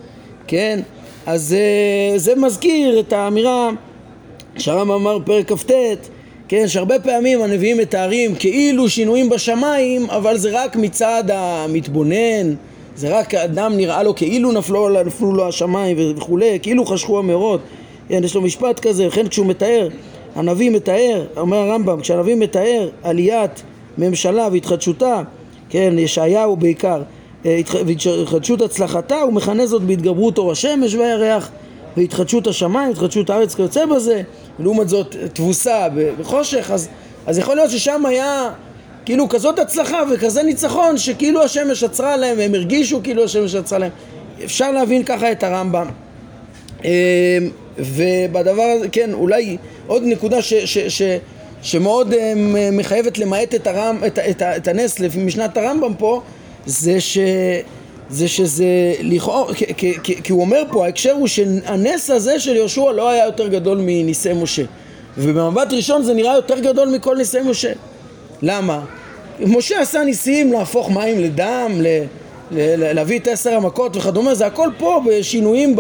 כן? 0.46 0.81
אז 1.26 1.57
uh, 2.14 2.18
זה 2.18 2.35
מזכיר 2.35 3.00
את 3.00 3.12
האמירה 3.12 3.70
שהרמב"ם 4.59 4.90
אמר 4.90 5.18
פרק 5.24 5.53
כ"ט, 5.53 5.70
כן, 6.48 6.68
שהרבה 6.68 6.98
פעמים 6.98 7.42
הנביאים 7.42 7.76
מתארים 7.76 8.35
כאילו 8.35 8.88
שינויים 8.88 9.29
בשמיים, 9.29 10.11
אבל 10.11 10.37
זה 10.38 10.50
רק 10.53 10.76
מצד 10.76 11.24
המתבונן, 11.29 12.55
זה 12.96 13.18
רק 13.18 13.35
אדם 13.35 13.76
נראה 13.76 14.03
לו 14.03 14.14
כאילו 14.14 14.53
נפלו, 14.53 15.03
נפלו 15.05 15.33
לו 15.33 15.48
השמיים 15.48 15.96
וכולי, 16.16 16.59
כאילו 16.62 16.87
חשכו 16.87 17.18
המאורות. 17.18 17.61
יש 18.11 18.35
לו 18.35 18.42
משפט 18.42 18.81
כזה, 18.81 19.09
וכן 19.09 19.29
כשהוא 19.29 19.46
מתאר, 19.46 19.88
הנביא 20.35 20.70
מתאר, 20.70 21.27
אומר 21.37 21.57
הרמב"ם, 21.57 22.01
כשהנביא 22.01 22.35
מתאר 22.35 22.88
עליית 23.03 23.62
ממשלה 23.99 24.49
והתחדשותה, 24.53 25.23
כן, 25.68 25.94
ישעיהו 25.99 26.57
בעיקר, 26.57 27.03
אה, 27.46 27.61
והתחדשות 27.87 28.61
הצלחתה, 28.62 29.20
הוא 29.20 29.33
מכנה 29.33 29.66
זאת 29.66 29.83
בהתגברות 29.83 30.38
אור 30.38 30.53
השמש 30.53 30.94
והירח, 30.94 31.51
והתחדשות 31.96 32.46
השמיים, 32.46 32.90
התחדשות 32.90 33.31
הארץ 33.31 33.55
כיוצא 33.55 33.87
בזה, 33.87 34.23
ולעומת 34.61 34.88
זאת 34.88 35.16
תבוסה 35.33 35.88
בחושך, 36.18 36.70
אז, 36.70 36.88
אז 37.27 37.38
יכול 37.38 37.57
להיות 37.57 37.70
ששם 37.70 38.07
היה 38.07 38.51
כאילו 39.05 39.29
כזאת 39.29 39.59
הצלחה 39.59 40.03
וכזה 40.11 40.42
ניצחון 40.42 40.99
שכאילו 40.99 41.42
השמש 41.42 41.85
עצרה 41.85 42.16
להם 42.16 42.38
והם 42.38 42.55
הרגישו 42.55 43.01
כאילו 43.03 43.25
השמש 43.25 43.55
עצרה 43.55 43.79
להם. 43.79 43.90
אפשר 44.44 44.73
להבין 44.73 45.05
ככה 45.05 45.33
את 45.33 45.42
הרמב"ם. 45.42 45.87
אמ, 46.85 46.90
ובדבר 47.81 48.62
הזה, 48.62 48.88
כן, 48.88 49.12
אולי 49.12 49.57
עוד 49.87 50.03
נקודה 50.07 50.43
ש, 50.43 50.55
ש, 50.55 50.79
ש, 50.79 51.03
שמאוד 51.62 52.14
אמ, 52.14 52.77
מחייבת 52.77 53.19
למעט 53.19 53.55
את, 53.55 53.66
הרמ, 53.66 53.99
את, 54.07 54.19
את, 54.19 54.43
את 54.43 54.69
הנס 54.69 55.01
משנת 55.01 55.57
הרמב"ם 55.57 55.95
פה 55.99 56.21
זה, 56.66 57.01
ש, 57.01 57.19
זה 58.11 58.29
שזה 58.29 58.95
לכאורה, 59.01 59.55
כי 60.25 60.33
הוא 60.33 60.40
אומר 60.40 60.62
פה, 60.73 60.85
ההקשר 60.85 61.12
הוא 61.12 61.27
שהנס 61.27 62.11
הזה 62.11 62.40
של 62.40 62.57
יהושע 62.57 62.93
לא 62.93 63.11
היה 63.11 63.25
יותר 63.25 63.49
גדול 63.49 63.79
מניסי 63.81 64.33
משה 64.33 64.62
ובמבט 65.19 65.73
ראשון 65.73 66.03
זה 66.03 66.14
נראה 66.14 66.35
יותר 66.35 66.59
גדול 66.59 66.88
מכל 66.88 67.16
ניסי 67.16 67.38
משה 67.40 67.73
למה? 68.43 68.85
משה 69.40 69.81
עשה 69.81 70.05
ניסים 70.05 70.53
להפוך 70.53 70.90
מים 70.90 71.19
לדם, 71.19 71.73
ל... 71.81 71.87
להביא 72.52 73.18
את 73.18 73.28
עשר 73.28 73.54
המכות 73.54 73.96
וכדומה, 73.96 74.34
זה 74.34 74.46
הכל 74.46 74.68
פה 74.78 75.02
בשינויים 75.06 75.76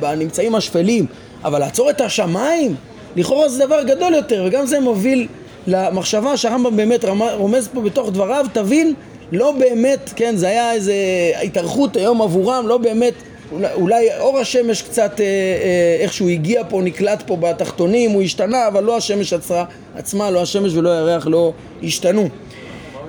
בנמצאים 0.00 0.54
השפלים, 0.54 1.06
אבל 1.44 1.58
לעצור 1.58 1.90
את 1.90 2.00
השמיים, 2.00 2.74
לכאורה 3.16 3.48
זה 3.48 3.66
דבר 3.66 3.82
גדול 3.82 4.14
יותר, 4.14 4.44
וגם 4.46 4.66
זה 4.66 4.80
מוביל 4.80 5.26
למחשבה 5.66 6.36
שהרמב"ם 6.36 6.76
באמת 6.76 7.04
רומז 7.36 7.68
פה 7.68 7.80
בתוך 7.80 8.10
דבריו, 8.10 8.46
תבין, 8.52 8.94
לא 9.32 9.52
באמת, 9.52 10.10
כן, 10.16 10.36
זה 10.36 10.48
היה 10.48 10.72
איזה 10.72 10.94
התארכות 11.42 11.96
היום 11.96 12.22
עבורם, 12.22 12.66
לא 12.66 12.78
באמת, 12.78 13.14
אולי, 13.52 13.72
אולי 13.74 14.08
אור 14.18 14.38
השמש 14.38 14.82
קצת 14.82 15.20
אה, 15.20 15.24
אה, 15.24 15.96
איכשהו 16.00 16.28
הגיע 16.28 16.62
פה, 16.68 16.82
נקלט 16.82 17.22
פה 17.26 17.36
בתחתונים, 17.36 18.10
הוא 18.10 18.22
השתנה, 18.22 18.68
אבל 18.68 18.84
לא 18.84 18.96
השמש 18.96 19.32
עצרה, 19.32 19.64
עצמה, 19.96 20.30
לא 20.30 20.42
השמש 20.42 20.74
ולא 20.74 20.90
הירח 20.90 21.26
לא 21.26 21.52
השתנו. 21.82 22.28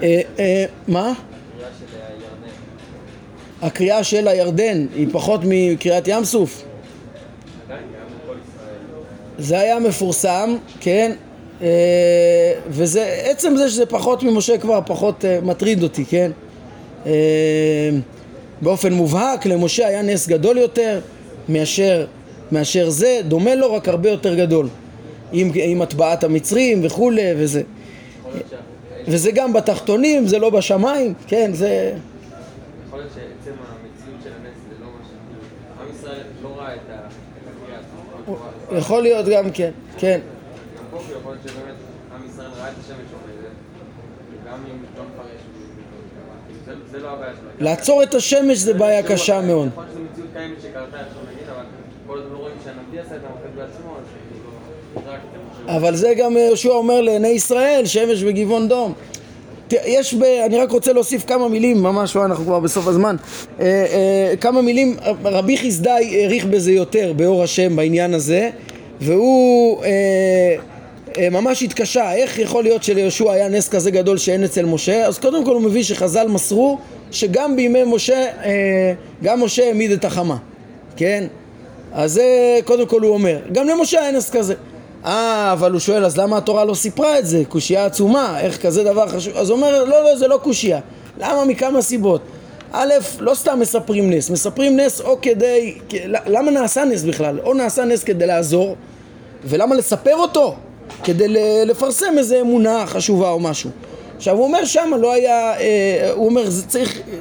אה, 0.03 0.21
אה, 0.39 0.65
מה? 0.87 1.13
הקריאה 3.61 4.03
של 4.03 4.27
הירדן 4.27 4.85
היא 4.95 5.07
פחות 5.11 5.41
מקריאת 5.43 6.07
ים 6.07 6.23
סוף? 6.23 6.63
זה 9.37 9.59
היה 9.59 9.79
מפורסם, 9.79 10.55
כן? 10.79 11.11
אה, 11.61 12.53
וזה, 12.67 13.21
עצם 13.23 13.55
זה 13.57 13.69
שזה 13.69 13.85
פחות 13.85 14.23
ממשה 14.23 14.57
כבר 14.57 14.79
פחות 14.85 15.25
מטריד 15.43 15.83
אותי, 15.83 16.05
כן? 16.05 16.31
באופן 18.61 18.93
מובהק 18.93 19.45
למשה 19.45 19.87
היה 19.87 20.01
נס 20.01 20.27
גדול 20.27 20.57
יותר 20.57 20.99
מאשר, 21.49 22.05
מאשר 22.51 22.89
זה, 22.89 23.19
דומה 23.27 23.55
לו 23.55 23.73
רק 23.73 23.87
הרבה 23.87 24.09
יותר 24.09 24.35
גדול 24.35 24.67
עם, 25.31 25.51
עם 25.53 25.81
הטבעת 25.81 26.23
המצרים 26.23 26.85
וכולי 26.85 27.33
וזה 27.37 27.61
וזה 29.07 29.31
גם 29.31 29.53
בתחתונים, 29.53 30.27
זה 30.27 30.39
לא 30.39 30.49
בשמיים, 30.49 31.13
כן, 31.27 31.53
זה... 31.53 31.93
יכול 32.87 32.99
להיות 32.99 33.11
שעצם 33.13 33.51
המציאות 33.51 34.21
של 34.23 34.29
הנס 34.29 34.57
זה 34.69 34.75
לא 34.83 34.87
מה 34.87 35.05
ש... 35.05 35.11
עם 35.81 35.95
ישראל 35.95 36.23
לא 36.43 36.49
ראה 36.57 36.73
את 36.75 36.79
הקריאה 36.79 37.79
יכול 38.71 39.01
להיות 39.03 39.25
גם 39.25 39.51
כן, 39.51 39.71
כן. 39.97 40.19
אם 44.53 44.83
לא. 47.03 47.09
לעצור 47.59 48.03
את 48.03 48.13
השמש 48.13 48.57
זה 48.57 48.73
בעיה 48.73 49.03
קשה 49.03 49.41
מאוד. 49.41 49.69
אבל 55.67 55.81
כאילו, 55.81 55.97
זה 55.97 56.13
גם 56.17 56.37
יהושע 56.37 56.69
אומר 56.69 57.01
לעיני 57.01 57.27
ישראל, 57.27 57.85
שמש 57.85 58.23
בגבעון 58.23 58.67
דום. 58.67 58.93
יש 59.71 60.13
ב... 60.13 60.23
אני 60.23 60.57
רק 60.57 60.71
רוצה 60.71 60.93
להוסיף 60.93 61.25
כמה 61.25 61.47
מילים, 61.47 61.83
ממש 61.83 62.15
לא, 62.15 62.25
אנחנו 62.25 62.45
כבר 62.45 62.59
בסוף 62.59 62.87
הזמן. 62.87 63.15
אה, 63.59 63.65
אה, 63.65 64.33
כמה 64.41 64.61
מילים, 64.61 64.95
רבי 65.23 65.57
חסדאי 65.57 66.21
העריך 66.21 66.45
בזה 66.45 66.71
יותר, 66.71 67.13
באור 67.15 67.43
השם, 67.43 67.75
בעניין 67.75 68.13
הזה, 68.13 68.49
והוא 69.01 69.83
אה, 69.83 70.55
אה, 71.17 71.29
ממש 71.29 71.63
התקשה, 71.63 72.13
איך 72.13 72.39
יכול 72.39 72.63
להיות 72.63 72.83
שליהושע 72.83 73.31
היה 73.31 73.49
נס 73.49 73.69
כזה 73.69 73.91
גדול 73.91 74.17
שאין 74.17 74.43
אצל 74.43 74.65
משה? 74.65 75.05
אז 75.05 75.19
קודם 75.19 75.45
כל 75.45 75.53
הוא 75.53 75.61
מביא 75.61 75.83
שחז"ל 75.83 76.27
מסרו 76.27 76.77
שגם 77.11 77.55
בימי 77.55 77.83
משה, 77.83 78.25
אה, 78.43 78.93
גם 79.23 79.43
משה 79.43 79.67
העמיד 79.67 79.91
את 79.91 80.05
החמה, 80.05 80.37
כן? 80.95 81.23
אז 81.93 82.13
זה 82.13 82.59
קודם 82.65 82.87
כל 82.87 83.01
הוא 83.01 83.13
אומר. 83.13 83.39
גם 83.51 83.67
למשה 83.67 84.01
היה 84.01 84.11
נס 84.11 84.29
כזה. 84.29 84.53
אה, 85.05 85.51
אבל 85.51 85.71
הוא 85.71 85.79
שואל, 85.79 86.05
אז 86.05 86.17
למה 86.17 86.37
התורה 86.37 86.65
לא 86.65 86.73
סיפרה 86.73 87.19
את 87.19 87.25
זה? 87.25 87.43
קושייה 87.49 87.85
עצומה, 87.85 88.39
איך 88.39 88.61
כזה 88.61 88.83
דבר 88.83 89.07
חשוב? 89.07 89.37
אז 89.37 89.49
הוא 89.49 89.57
אומר, 89.57 89.83
לא, 89.83 90.03
לא, 90.03 90.15
זה 90.15 90.27
לא 90.27 90.39
קושייה. 90.43 90.79
למה? 91.17 91.45
מכמה 91.45 91.81
סיבות. 91.81 92.21
א', 92.71 92.93
לא 93.19 93.33
סתם 93.33 93.59
מספרים 93.59 94.09
נס, 94.13 94.29
מספרים 94.29 94.79
נס 94.79 95.01
או 95.01 95.17
כדי... 95.21 95.77
למה 96.05 96.51
נעשה 96.51 96.85
נס 96.85 97.03
בכלל? 97.03 97.39
או 97.43 97.53
נעשה 97.53 97.85
נס 97.85 98.03
כדי 98.03 98.27
לעזור, 98.27 98.75
ולמה 99.45 99.75
לספר 99.75 100.15
אותו? 100.15 100.55
כדי 101.03 101.27
לפרסם 101.65 102.17
איזה 102.17 102.41
אמונה 102.41 102.85
חשובה 102.87 103.29
או 103.29 103.39
משהו. 103.39 103.69
עכשיו 104.17 104.35
הוא 104.35 104.43
אומר 104.43 104.65
שמה 104.65 104.97
לא 104.97 105.13
היה, 105.13 105.59
אה, 105.59 106.11
הוא 106.15 106.25
אומר 106.25 106.49
זה 106.49 106.67
צריך, 106.67 106.97
אה, 106.97 107.17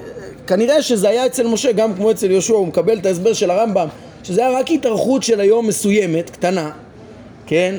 כנראה 0.46 0.82
שזה 0.82 1.08
היה 1.08 1.26
אצל 1.26 1.46
משה 1.46 1.72
גם 1.72 1.94
כמו 1.94 2.10
אצל 2.10 2.30
יהושע, 2.30 2.54
הוא 2.54 2.66
מקבל 2.66 2.98
את 2.98 3.06
ההסבר 3.06 3.32
של 3.32 3.50
הרמב"ם 3.50 3.88
שזה 4.22 4.46
היה 4.46 4.58
רק 4.58 4.70
התארכות 4.70 5.22
של 5.22 5.40
היום 5.40 5.66
מסוימת, 5.66 6.30
קטנה, 6.30 6.70
כן? 7.54 7.74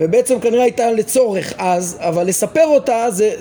ובעצם 0.00 0.40
כנראה 0.40 0.62
הייתה 0.62 0.92
לצורך 0.92 1.52
אז, 1.58 1.96
אבל 2.00 2.26
לספר 2.26 2.66
אותה, 2.66 3.06
זה, 3.10 3.34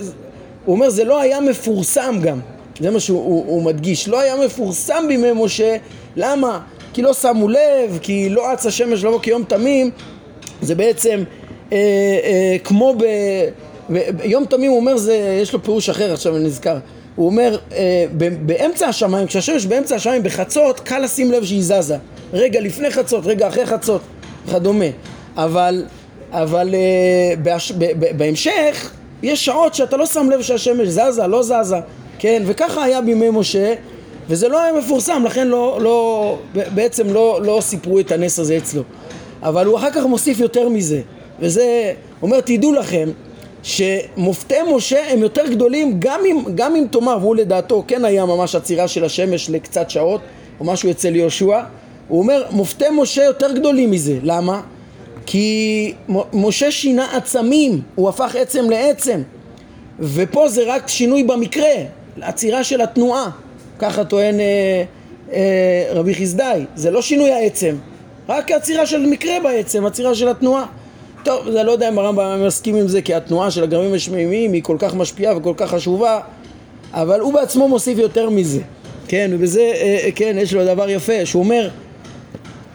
הוא 0.66 0.76
אומר, 0.76 0.90
זה 0.90 1.04
לא 1.04 1.22
היה 1.22 1.42
מפורסם 1.42 2.20
גם. 2.22 2.40
זה 2.80 2.92
מה 2.92 3.00
שהוא 3.00 3.20
הוא, 3.20 3.46
הוא 3.48 3.64
מדגיש. 3.64 4.08
לא 4.08 4.20
היה 4.20 4.36
מפורסם 4.46 5.06
בימי 5.08 5.28
משה. 5.36 5.78
למה? 6.16 6.60
כי 6.94 7.02
לא 7.02 7.14
שמו 7.14 7.48
לב, 7.48 8.00
כי 8.02 8.30
לא 8.30 8.54
אץ 8.54 8.66
השמש 8.66 9.04
לבוא 9.04 9.20
כיום 9.20 9.44
תמים, 9.44 9.92
זה 10.62 10.76
בעצם 10.76 11.24
אה, 11.72 11.78
אה, 11.78 12.58
כמו 12.64 12.96
ב... 12.98 13.04
יום 14.24 14.46
תמים 14.46 14.72
הוא 14.72 14.80
אומר, 14.80 14.98
זה, 14.98 15.40
יש 15.42 15.54
לו 15.54 15.64
פירוש 15.64 15.90
אחר, 15.90 16.14
עכשיו 16.14 16.36
אני 16.38 16.46
נזכר. 16.46 16.78
הוא 17.16 17.26
אומר, 17.26 17.58
אה, 17.72 18.06
ב- 18.18 18.48
באמצע 18.48 18.88
השמיים, 18.88 19.28
כשהשמש 19.28 19.66
באמצע 19.66 19.96
השמיים 19.96 20.24
בחצות, 20.24 20.80
קל 20.80 21.00
לשים 21.00 21.32
לב 21.32 21.44
שהיא 21.44 21.64
זזה. 21.64 21.98
רגע 22.34 22.60
לפני 22.60 22.92
חצות, 22.92 23.26
רגע 23.26 23.48
אחרי 23.48 23.66
חצות, 23.66 24.02
וכדומה. 24.48 24.86
אבל, 25.38 25.86
אבל 26.32 26.76
אה, 26.76 27.36
בהש, 27.44 27.72
ב, 27.72 27.86
ב, 28.00 28.18
בהמשך, 28.18 28.92
יש 29.24 29.46
שעות 29.46 29.74
שאתה 29.74 29.98
לא 29.98 30.06
שם 30.06 30.30
לב 30.30 30.42
שהשמש 30.42 30.88
זזה, 30.88 31.28
לא 31.28 31.44
זזה, 31.44 31.78
כן? 32.20 32.44
וככה 32.46 32.84
היה 32.84 33.02
בימי 33.02 33.30
משה, 33.30 33.74
וזה 34.30 34.48
לא 34.48 34.62
היה 34.62 34.74
מפורסם, 34.74 35.24
לכן 35.26 35.48
לא, 35.48 35.80
לא, 35.82 36.38
בעצם 36.54 37.14
לא, 37.14 37.40
לא 37.44 37.58
סיפרו 37.62 38.00
את 38.00 38.12
הנס 38.12 38.40
הזה 38.40 38.58
אצלו. 38.58 38.84
אבל 39.44 39.66
הוא 39.66 39.78
אחר 39.78 39.92
כך 39.92 40.06
מוסיף 40.06 40.40
יותר 40.40 40.70
מזה, 40.70 41.02
וזה, 41.40 41.94
אומר 42.22 42.42
תדעו 42.42 42.74
לכם 42.74 43.10
שמופתי 43.64 44.56
משה 44.76 45.14
הם 45.14 45.20
יותר 45.20 45.48
גדולים 45.48 45.96
גם 46.00 46.20
אם, 46.26 46.44
גם 46.56 46.76
אם 46.76 46.86
תאמר, 46.92 47.18
והוא 47.22 47.36
לדעתו 47.36 47.84
כן 47.88 48.06
היה 48.06 48.26
ממש 48.26 48.56
עצירה 48.56 48.88
של 48.88 49.06
השמש 49.06 49.50
לקצת 49.50 49.90
שעות 49.90 50.22
או 50.60 50.66
משהו 50.66 50.92
אצל 50.92 51.16
יהושע, 51.16 51.62
הוא 52.08 52.20
אומר 52.20 52.44
מופתי 52.52 52.86
משה 52.92 53.24
יותר 53.24 53.52
גדולים 53.52 53.92
מזה, 53.92 54.18
למה? 54.24 54.62
כי 55.30 55.94
משה 56.34 56.72
שינה 56.72 57.18
עצמים, 57.18 57.82
הוא 57.96 58.10
הפך 58.10 58.36
עצם 58.36 58.70
לעצם. 58.70 59.22
ופה 60.00 60.50
זה 60.50 60.64
רק 60.68 60.88
שינוי 60.88 61.24
במקרה, 61.24 61.70
עצירה 62.22 62.64
של 62.64 62.82
התנועה, 62.82 63.30
ככה 63.80 64.04
טוען 64.04 64.40
אה, 64.40 64.84
אה, 65.34 65.88
רבי 65.92 66.16
חסדאי, 66.16 66.66
זה 66.76 66.92
לא 66.92 67.02
שינוי 67.02 67.32
העצם, 67.32 67.76
רק 68.30 68.52
עצירה 68.52 68.86
של 68.86 69.06
מקרה 69.06 69.34
בעצם, 69.44 69.86
עצירה 69.86 70.16
של 70.16 70.28
התנועה. 70.28 70.66
טוב, 71.24 71.52
זה 71.52 71.64
לא 71.64 71.72
יודע 71.72 71.90
אם 71.90 72.00
הרמב"ם 72.00 72.46
מסכים 72.48 72.76
עם 72.76 72.88
זה, 72.88 73.02
כי 73.02 73.14
התנועה 73.14 73.52
של 73.52 73.64
הגרמים 73.64 73.94
השמימיים 73.94 74.54
היא 74.54 74.64
כל 74.64 74.76
כך 74.80 74.96
משפיעה 74.96 75.38
וכל 75.38 75.54
כך 75.58 75.70
חשובה, 75.70 76.20
אבל 76.94 77.20
הוא 77.20 77.34
בעצמו 77.34 77.68
מוסיף 77.68 77.98
יותר 77.98 78.30
מזה, 78.30 78.62
כן, 79.08 79.32
ובזה, 79.34 79.62
אה, 79.62 80.00
אה, 80.04 80.10
כן, 80.16 80.36
יש 80.40 80.54
לו 80.54 80.66
דבר 80.66 80.90
יפה, 80.90 81.26
שהוא 81.26 81.44
אומר, 81.44 81.70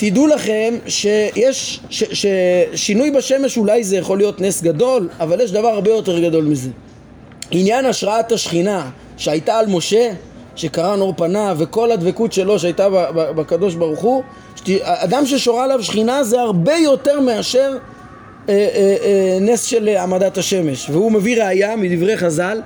תדעו 0.05 0.27
לכם 0.27 0.75
שיש, 0.87 1.81
ש, 1.91 2.05
ששינוי 2.13 3.11
בשמש 3.11 3.57
אולי 3.57 3.85
זה 3.85 3.97
יכול 3.97 4.19
להיות 4.19 4.41
נס 4.41 4.63
גדול, 4.63 5.09
אבל 5.21 5.41
יש 5.41 5.53
דבר 5.53 5.69
הרבה 5.69 5.91
יותר 5.91 6.21
גדול 6.21 6.45
מזה. 6.45 6.71
עניין 7.51 7.85
השראת 7.85 8.33
השכינה 8.33 8.91
שהייתה 9.17 9.59
על 9.59 9.67
משה, 9.67 10.11
שקרן 10.57 11.01
אור 11.01 11.15
פניו, 11.17 11.57
וכל 11.59 11.93
הדבקות 11.93 12.33
שלו 12.33 12.59
שהייתה 12.59 12.89
בקדוש 13.13 13.75
ברוך 13.75 14.01
הוא, 14.01 14.23
אדם 14.83 15.27
ששורה 15.27 15.65
עליו 15.65 15.83
שכינה 15.83 16.25
זה 16.25 16.41
הרבה 16.41 16.75
יותר 16.75 17.21
מאשר 17.21 17.77
אה, 18.49 18.55
אה, 18.55 18.97
אה, 19.05 19.39
נס 19.41 19.65
של 19.65 19.89
העמדת 19.89 20.39
השמש. 20.39 20.91
והוא 20.91 21.13
מביא 21.13 21.45
ראייה 21.45 21.77
מדברי 21.77 22.17
חז"ל, 22.17 22.61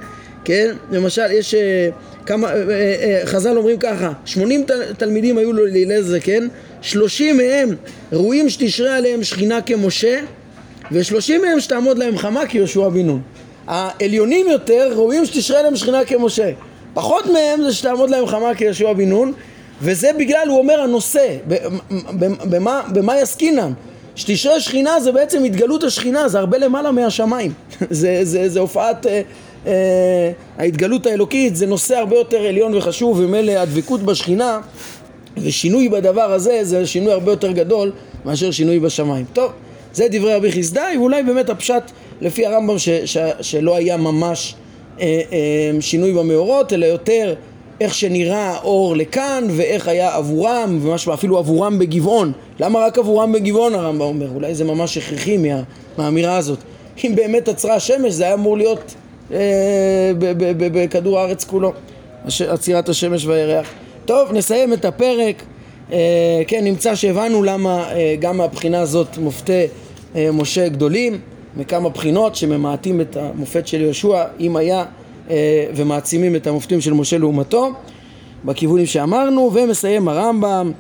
כן? 0.45 0.75
למשל, 0.91 1.31
יש 1.31 1.55
אה, 1.55 1.89
כמה, 2.27 2.49
אה, 2.49 2.55
אה, 2.55 3.21
אה, 3.21 3.27
חז"ל 3.27 3.57
אומרים 3.57 3.79
ככה, 3.79 4.13
80 4.25 4.65
תל, 4.65 4.93
תלמידים 4.93 5.39
היו 5.39 5.53
לו 5.53 5.67
להלל 5.67 6.03
זקן, 6.03 6.49
30 6.87 7.37
מהם 7.37 7.77
ראויים 8.13 8.49
שתשרה 8.49 8.97
עליהם 8.97 9.25
שכינה 9.25 9.63
כמשה, 9.63 10.21
ושלושים 10.93 11.43
מהם 11.43 11.61
שתעמוד 11.61 11.99
להם 11.99 12.19
חמה 12.19 12.47
כיהושע 12.47 12.89
בן 12.89 13.07
נון. 13.07 13.23
העליונים 13.67 14.47
יותר 14.49 14.93
ראויים 14.93 15.27
שתשרה 15.27 15.63
להם 15.63 15.77
שכינה 15.77 16.05
כמשה. 16.05 16.51
פחות 16.95 17.27
מהם 17.27 17.63
זה 17.63 17.73
שתעמוד 17.73 18.11
להם 18.11 18.27
חמה 18.27 18.55
כיהושע 18.55 18.93
בן 18.93 19.09
נון, 19.09 19.33
וזה 19.83 20.11
בגלל, 20.19 20.49
הוא 20.49 20.59
אומר, 20.59 20.81
הנושא, 20.81 21.37
במה, 22.51 22.83
במה 22.93 23.21
יסקינן? 23.21 23.73
שתשרה 24.15 24.61
שכינה 24.61 25.01
זה 25.01 25.13
בעצם 25.13 25.45
התגלות 25.45 25.85
השכינה, 25.85 26.29
זה 26.29 26.39
הרבה 26.39 26.59
למעלה 26.59 26.91
מהשמיים. 26.91 27.53
זה, 27.91 28.21
זה, 28.23 28.49
זה 28.49 28.61
הופעת 28.61 29.07
אה, 29.07 29.23
אה, 29.67 29.73
ההתגלות 30.59 31.07
האלוקית, 31.07 31.57
זה 31.57 31.67
נושא 31.67 31.97
הרבה 31.97 32.17
יותר 32.17 32.41
עליון 32.41 32.75
וחשוב, 32.75 33.21
ומילא 33.21 33.53
הדבקות 33.53 34.03
בשכינה 34.03 34.61
ושינוי 35.43 35.89
בדבר 35.89 36.33
הזה 36.33 36.65
זה 36.65 36.87
שינוי 36.87 37.13
הרבה 37.13 37.33
יותר 37.33 37.53
גדול 37.53 37.93
מאשר 38.25 38.51
שינוי 38.51 38.79
בשמיים. 38.79 39.25
טוב, 39.33 39.53
זה 39.93 40.07
דברי 40.11 40.35
רבי 40.35 40.53
חסדאי, 40.53 40.99
ואולי 40.99 41.23
באמת 41.23 41.51
הפשט 41.51 41.83
לפי 42.21 42.47
הרמב"ם 42.47 42.79
ש, 42.79 42.89
ש, 42.89 43.19
שלא 43.41 43.77
היה 43.77 43.97
ממש 43.97 44.55
אה, 45.01 45.21
אה, 45.33 45.81
שינוי 45.81 46.13
במאורות, 46.13 46.73
אלא 46.73 46.87
יותר 46.87 47.35
איך 47.81 47.95
שנראה 47.95 48.51
האור 48.51 48.97
לכאן 48.97 49.45
ואיך 49.51 49.89
היה 49.89 50.17
עבורם, 50.17 50.79
ומשהו 50.83 51.15
אפילו 51.15 51.39
עבורם 51.39 51.79
בגבעון. 51.79 52.33
למה 52.61 52.87
רק 52.87 52.99
עבורם 52.99 53.33
בגבעון 53.33 53.75
הרמב"ם 53.75 54.01
אומר? 54.01 54.29
אולי 54.35 54.55
זה 54.55 54.65
ממש 54.65 54.99
הכרחי 54.99 55.37
מה, 55.37 55.63
מהאמירה 55.99 56.37
הזאת. 56.37 56.59
אם 57.05 57.13
באמת 57.15 57.49
עצרה 57.49 57.75
השמש 57.75 58.13
זה 58.13 58.25
היה 58.25 58.35
אמור 58.35 58.57
להיות 58.57 58.95
אה, 59.33 60.13
בכדור 60.57 61.19
הארץ 61.19 61.45
כולו, 61.45 61.73
עצירת 62.49 62.89
השמש 62.89 63.27
והירח. 63.27 63.67
טוב, 64.07 64.33
נסיים 64.33 64.73
את 64.73 64.85
הפרק. 64.85 65.43
אה, 65.93 66.43
כן, 66.47 66.65
נמצא 66.65 66.95
שהבנו 66.95 67.43
למה 67.43 67.93
אה, 67.93 68.15
גם 68.21 68.37
מהבחינה 68.37 68.81
הזאת 68.81 69.19
מופתי 69.19 69.65
אה, 70.17 70.29
משה 70.33 70.69
גדולים, 70.69 71.19
מכמה 71.57 71.89
בחינות 71.89 72.37
שממעטים 72.37 73.01
את 73.01 73.17
המופת 73.17 73.67
של 73.67 73.81
יהושע, 73.81 74.25
אם 74.41 74.57
היה, 74.57 74.85
אה, 75.31 75.67
ומעצימים 75.77 76.37
את 76.37 76.47
המופתים 76.47 76.81
של 76.81 76.93
משה 76.93 77.19
לעומתו, 77.19 77.71
בכיוונים 78.45 78.87
שאמרנו, 78.87 79.51
ומסיים 79.55 80.09
הרמב"ם 80.09 80.73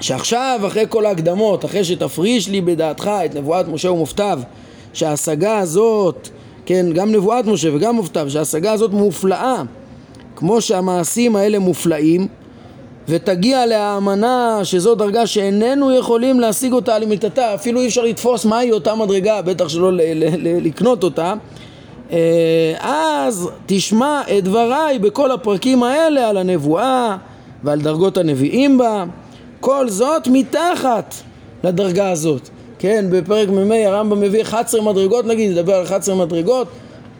שעכשיו, 0.00 0.60
אחרי 0.66 0.84
כל 0.88 1.06
ההקדמות, 1.06 1.64
אחרי 1.64 1.84
שתפריש 1.84 2.48
לי 2.48 2.60
בדעתך 2.60 3.10
את 3.24 3.34
נבואת 3.34 3.68
משה 3.68 3.90
ומופתיו, 3.90 4.40
שההשגה 4.92 5.58
הזאת, 5.58 6.28
כן, 6.66 6.86
גם 6.92 7.12
נבואת 7.12 7.46
משה 7.46 7.74
וגם 7.74 7.96
מופתיו, 7.96 8.30
שההשגה 8.30 8.72
הזאת 8.72 8.92
מופלאה, 8.92 9.62
כמו 10.36 10.60
שהמעשים 10.60 11.36
האלה 11.36 11.58
מופלאים, 11.58 12.28
ותגיע 13.08 13.66
להאמנה 13.66 14.60
שזו 14.62 14.94
דרגה 14.94 15.26
שאיננו 15.26 15.98
יכולים 15.98 16.40
להשיג 16.40 16.72
אותה 16.72 16.94
על 16.94 17.02
אמיתתה, 17.02 17.54
אפילו 17.54 17.80
אי 17.80 17.86
אפשר 17.86 18.02
לתפוס 18.02 18.44
מהי 18.44 18.72
אותה 18.72 18.94
מדרגה, 18.94 19.42
בטח 19.42 19.68
שלא 19.68 19.92
לקנות 20.42 21.04
אותה, 21.04 21.34
אה, 22.12 22.74
אז 22.80 23.48
תשמע 23.66 24.22
את 24.38 24.44
דבריי 24.44 24.98
בכל 24.98 25.30
הפרקים 25.30 25.82
האלה 25.82 26.28
על 26.28 26.36
הנבואה 26.36 27.16
ועל 27.64 27.80
דרגות 27.80 28.16
הנביאים 28.16 28.78
בה, 28.78 29.04
כל 29.60 29.88
זאת 29.88 30.28
מתחת 30.28 31.14
לדרגה 31.64 32.10
הזאת. 32.10 32.48
כן, 32.78 33.04
בפרק 33.10 33.48
מ"ה 33.48 33.86
הרמב"ם 33.86 34.20
מביא 34.20 34.42
11 34.42 34.82
מדרגות 34.82 35.26
נגיד, 35.26 35.50
נדבר 35.50 35.74
על 35.74 35.84
11 35.84 36.14
מדרגות 36.14 36.68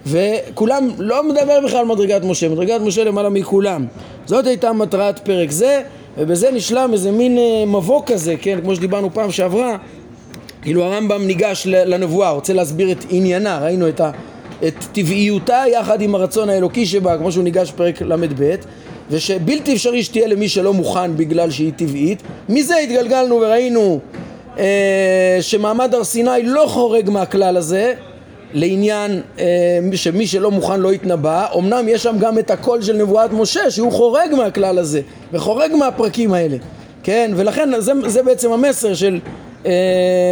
וכולם, 0.07 0.89
לא 0.99 1.29
מדבר 1.29 1.61
בכלל 1.65 1.79
על 1.79 1.85
מדרגת 1.85 2.25
משה, 2.25 2.49
מדרגת 2.49 2.81
משה 2.81 3.05
למעלה 3.05 3.29
מכולם. 3.29 3.87
זאת 4.27 4.47
הייתה 4.47 4.73
מטרת 4.73 5.19
פרק 5.19 5.51
זה, 5.51 5.83
ובזה 6.19 6.51
נשלם 6.51 6.91
איזה 6.93 7.11
מין 7.11 7.39
אה, 7.39 7.65
מבוא 7.67 8.03
כזה, 8.07 8.35
כן, 8.41 8.59
כמו 8.63 8.75
שדיברנו 8.75 9.15
פעם 9.15 9.31
שעברה, 9.31 9.77
כאילו 10.63 10.85
הרמב"ם 10.85 11.27
ניגש 11.27 11.67
לנבואה, 11.67 12.31
רוצה 12.31 12.53
להסביר 12.53 12.93
את 12.93 13.05
עניינה, 13.11 13.59
ראינו 13.59 13.89
את, 13.89 14.01
ה, 14.01 14.11
את 14.67 14.75
טבעיותה 14.93 15.63
יחד 15.73 16.03
עם 16.03 16.15
הרצון 16.15 16.49
האלוקי 16.49 16.87
שבה, 16.87 17.19
כמו 17.19 17.33
שהוא 17.33 17.45
ניגש 17.45 17.73
בפרק 17.73 18.03
ל"ב, 18.03 18.55
ושבלתי 19.11 19.73
אפשרי 19.73 20.03
שתהיה 20.03 20.27
למי 20.27 20.49
שלא 20.49 20.75
מוכן 20.75 21.17
בגלל 21.17 21.51
שהיא 21.51 21.73
טבעית. 21.77 22.23
מזה 22.49 22.77
התגלגלנו 22.79 23.35
וראינו 23.37 24.01
אה, 24.59 25.39
שמעמד 25.41 25.95
הר 25.95 26.05
סיני 26.05 26.43
לא 26.43 26.65
חורג 26.69 27.11
מהכלל 27.11 27.57
הזה, 27.57 27.95
לעניין 28.55 29.21
אה, 29.39 29.47
שמי 29.95 30.27
שלא 30.27 30.51
מוכן 30.51 30.81
לא 30.81 30.93
יתנבא, 30.93 31.47
אמנם 31.59 31.89
יש 31.89 32.03
שם 32.03 32.17
גם 32.19 32.39
את 32.39 32.51
הקול 32.51 32.83
של 32.83 32.97
נבואת 32.97 33.33
משה 33.33 33.71
שהוא 33.71 33.93
חורג 33.93 34.35
מהכלל 34.37 34.79
הזה 34.79 35.01
וחורג 35.33 35.71
מהפרקים 35.75 36.33
האלה, 36.33 36.57
כן? 37.03 37.31
ולכן 37.37 37.69
זה, 37.79 37.93
זה 38.07 38.23
בעצם 38.23 38.53
המסר 38.53 38.95
של 38.95 39.21
אה, 39.67 39.73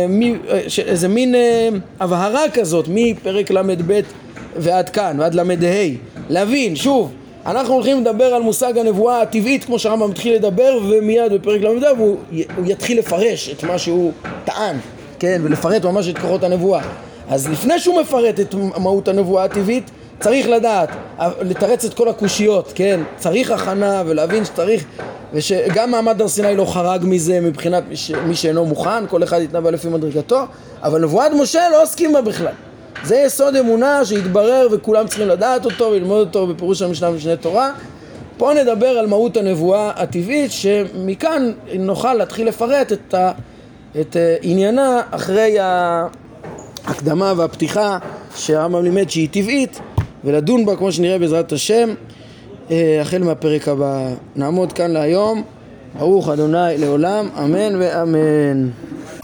מי, 0.08 0.34
אה, 0.50 0.60
של 0.68 0.82
איזה 0.86 1.08
מין 1.08 1.34
אה, 1.34 1.68
הבהרה 2.00 2.50
כזאת 2.54 2.86
מפרק 2.88 3.50
ל"ב 3.50 4.00
ועד 4.56 4.88
כאן, 4.88 5.16
ועד 5.20 5.34
ל"ה, 5.34 5.42
להבין, 6.28 6.76
שוב, 6.76 7.12
אנחנו 7.46 7.74
הולכים 7.74 8.00
לדבר 8.00 8.24
על 8.24 8.42
מושג 8.42 8.78
הנבואה 8.78 9.22
הטבעית 9.22 9.64
כמו 9.64 9.78
שהרמב"ם 9.78 10.10
התחיל 10.10 10.34
לדבר 10.34 10.78
ומיד 10.88 11.32
בפרק 11.32 11.62
ל"ד 11.62 11.84
הוא, 11.84 12.16
הוא 12.56 12.66
יתחיל 12.66 12.98
לפרש 12.98 13.48
את 13.48 13.64
מה 13.64 13.78
שהוא 13.78 14.12
טען, 14.44 14.76
כן, 15.18 15.40
ולפרט 15.44 15.84
ממש 15.84 16.08
את 16.08 16.18
כוחות 16.18 16.44
הנבואה 16.44 16.82
אז 17.28 17.48
לפני 17.48 17.78
שהוא 17.78 18.00
מפרט 18.00 18.40
את 18.40 18.54
מהות 18.54 19.08
הנבואה 19.08 19.44
הטבעית, 19.44 19.90
צריך 20.20 20.48
לדעת, 20.48 20.88
לתרץ 21.40 21.84
את 21.84 21.94
כל 21.94 22.08
הקושיות, 22.08 22.72
כן? 22.74 23.00
צריך 23.16 23.50
הכנה 23.50 24.02
ולהבין 24.06 24.44
שצריך, 24.44 24.84
ושגם 25.32 25.90
מעמד 25.90 26.20
הר 26.20 26.28
סיני 26.28 26.56
לא 26.56 26.64
חרג 26.64 27.00
מזה 27.04 27.40
מבחינת 27.40 27.82
מי, 27.88 27.96
ש... 27.96 28.10
מי 28.10 28.34
שאינו 28.34 28.64
מוכן, 28.64 29.06
כל 29.06 29.22
אחד 29.22 29.40
יתנבא 29.40 29.70
לפי 29.70 29.88
מדרגתו, 29.88 30.40
אבל 30.82 31.02
נבואת 31.02 31.32
משה 31.32 31.68
לא 31.72 31.82
עוסקים 31.82 32.12
בה 32.12 32.20
בכלל. 32.20 32.52
זה 33.04 33.16
יסוד 33.16 33.56
אמונה 33.56 34.04
שהתברר 34.04 34.68
וכולם 34.70 35.06
צריכים 35.06 35.28
לדעת 35.28 35.64
אותו 35.64 35.84
וללמוד 35.84 36.26
אותו 36.26 36.46
בפירוש 36.46 36.82
המשנה 36.82 37.10
ומשנה 37.10 37.36
תורה, 37.36 37.72
פה 38.36 38.52
נדבר 38.54 38.88
על 38.88 39.06
מהות 39.06 39.36
הנבואה 39.36 39.90
הטבעית, 39.96 40.52
שמכאן 40.52 41.52
נוכל 41.78 42.14
להתחיל 42.14 42.48
לפרט 42.48 42.92
את, 42.92 43.14
ה, 43.14 43.32
את 44.00 44.16
אה, 44.16 44.36
עניינה 44.42 45.00
אחרי 45.10 45.56
ההקדמה 46.88 47.32
והפתיחה 47.36 47.98
שהרמב"ם 48.36 48.84
לימד 48.84 49.10
שהיא 49.10 49.28
טבעית, 49.30 49.80
ולדון 50.24 50.66
בה 50.66 50.76
כמו 50.76 50.92
שנראה 50.92 51.18
בעזרת 51.18 51.52
השם, 51.52 51.94
אה, 52.70 53.00
החל 53.00 53.22
מהפרק 53.22 53.68
הבא. 53.68 54.08
נעמוד 54.36 54.72
כאן 54.72 54.90
להיום. 54.90 55.42
ברוך 55.98 56.28
אדוני 56.28 56.78
לעולם, 56.78 57.28
אמן 57.38 57.76
ואמן. 57.80 58.68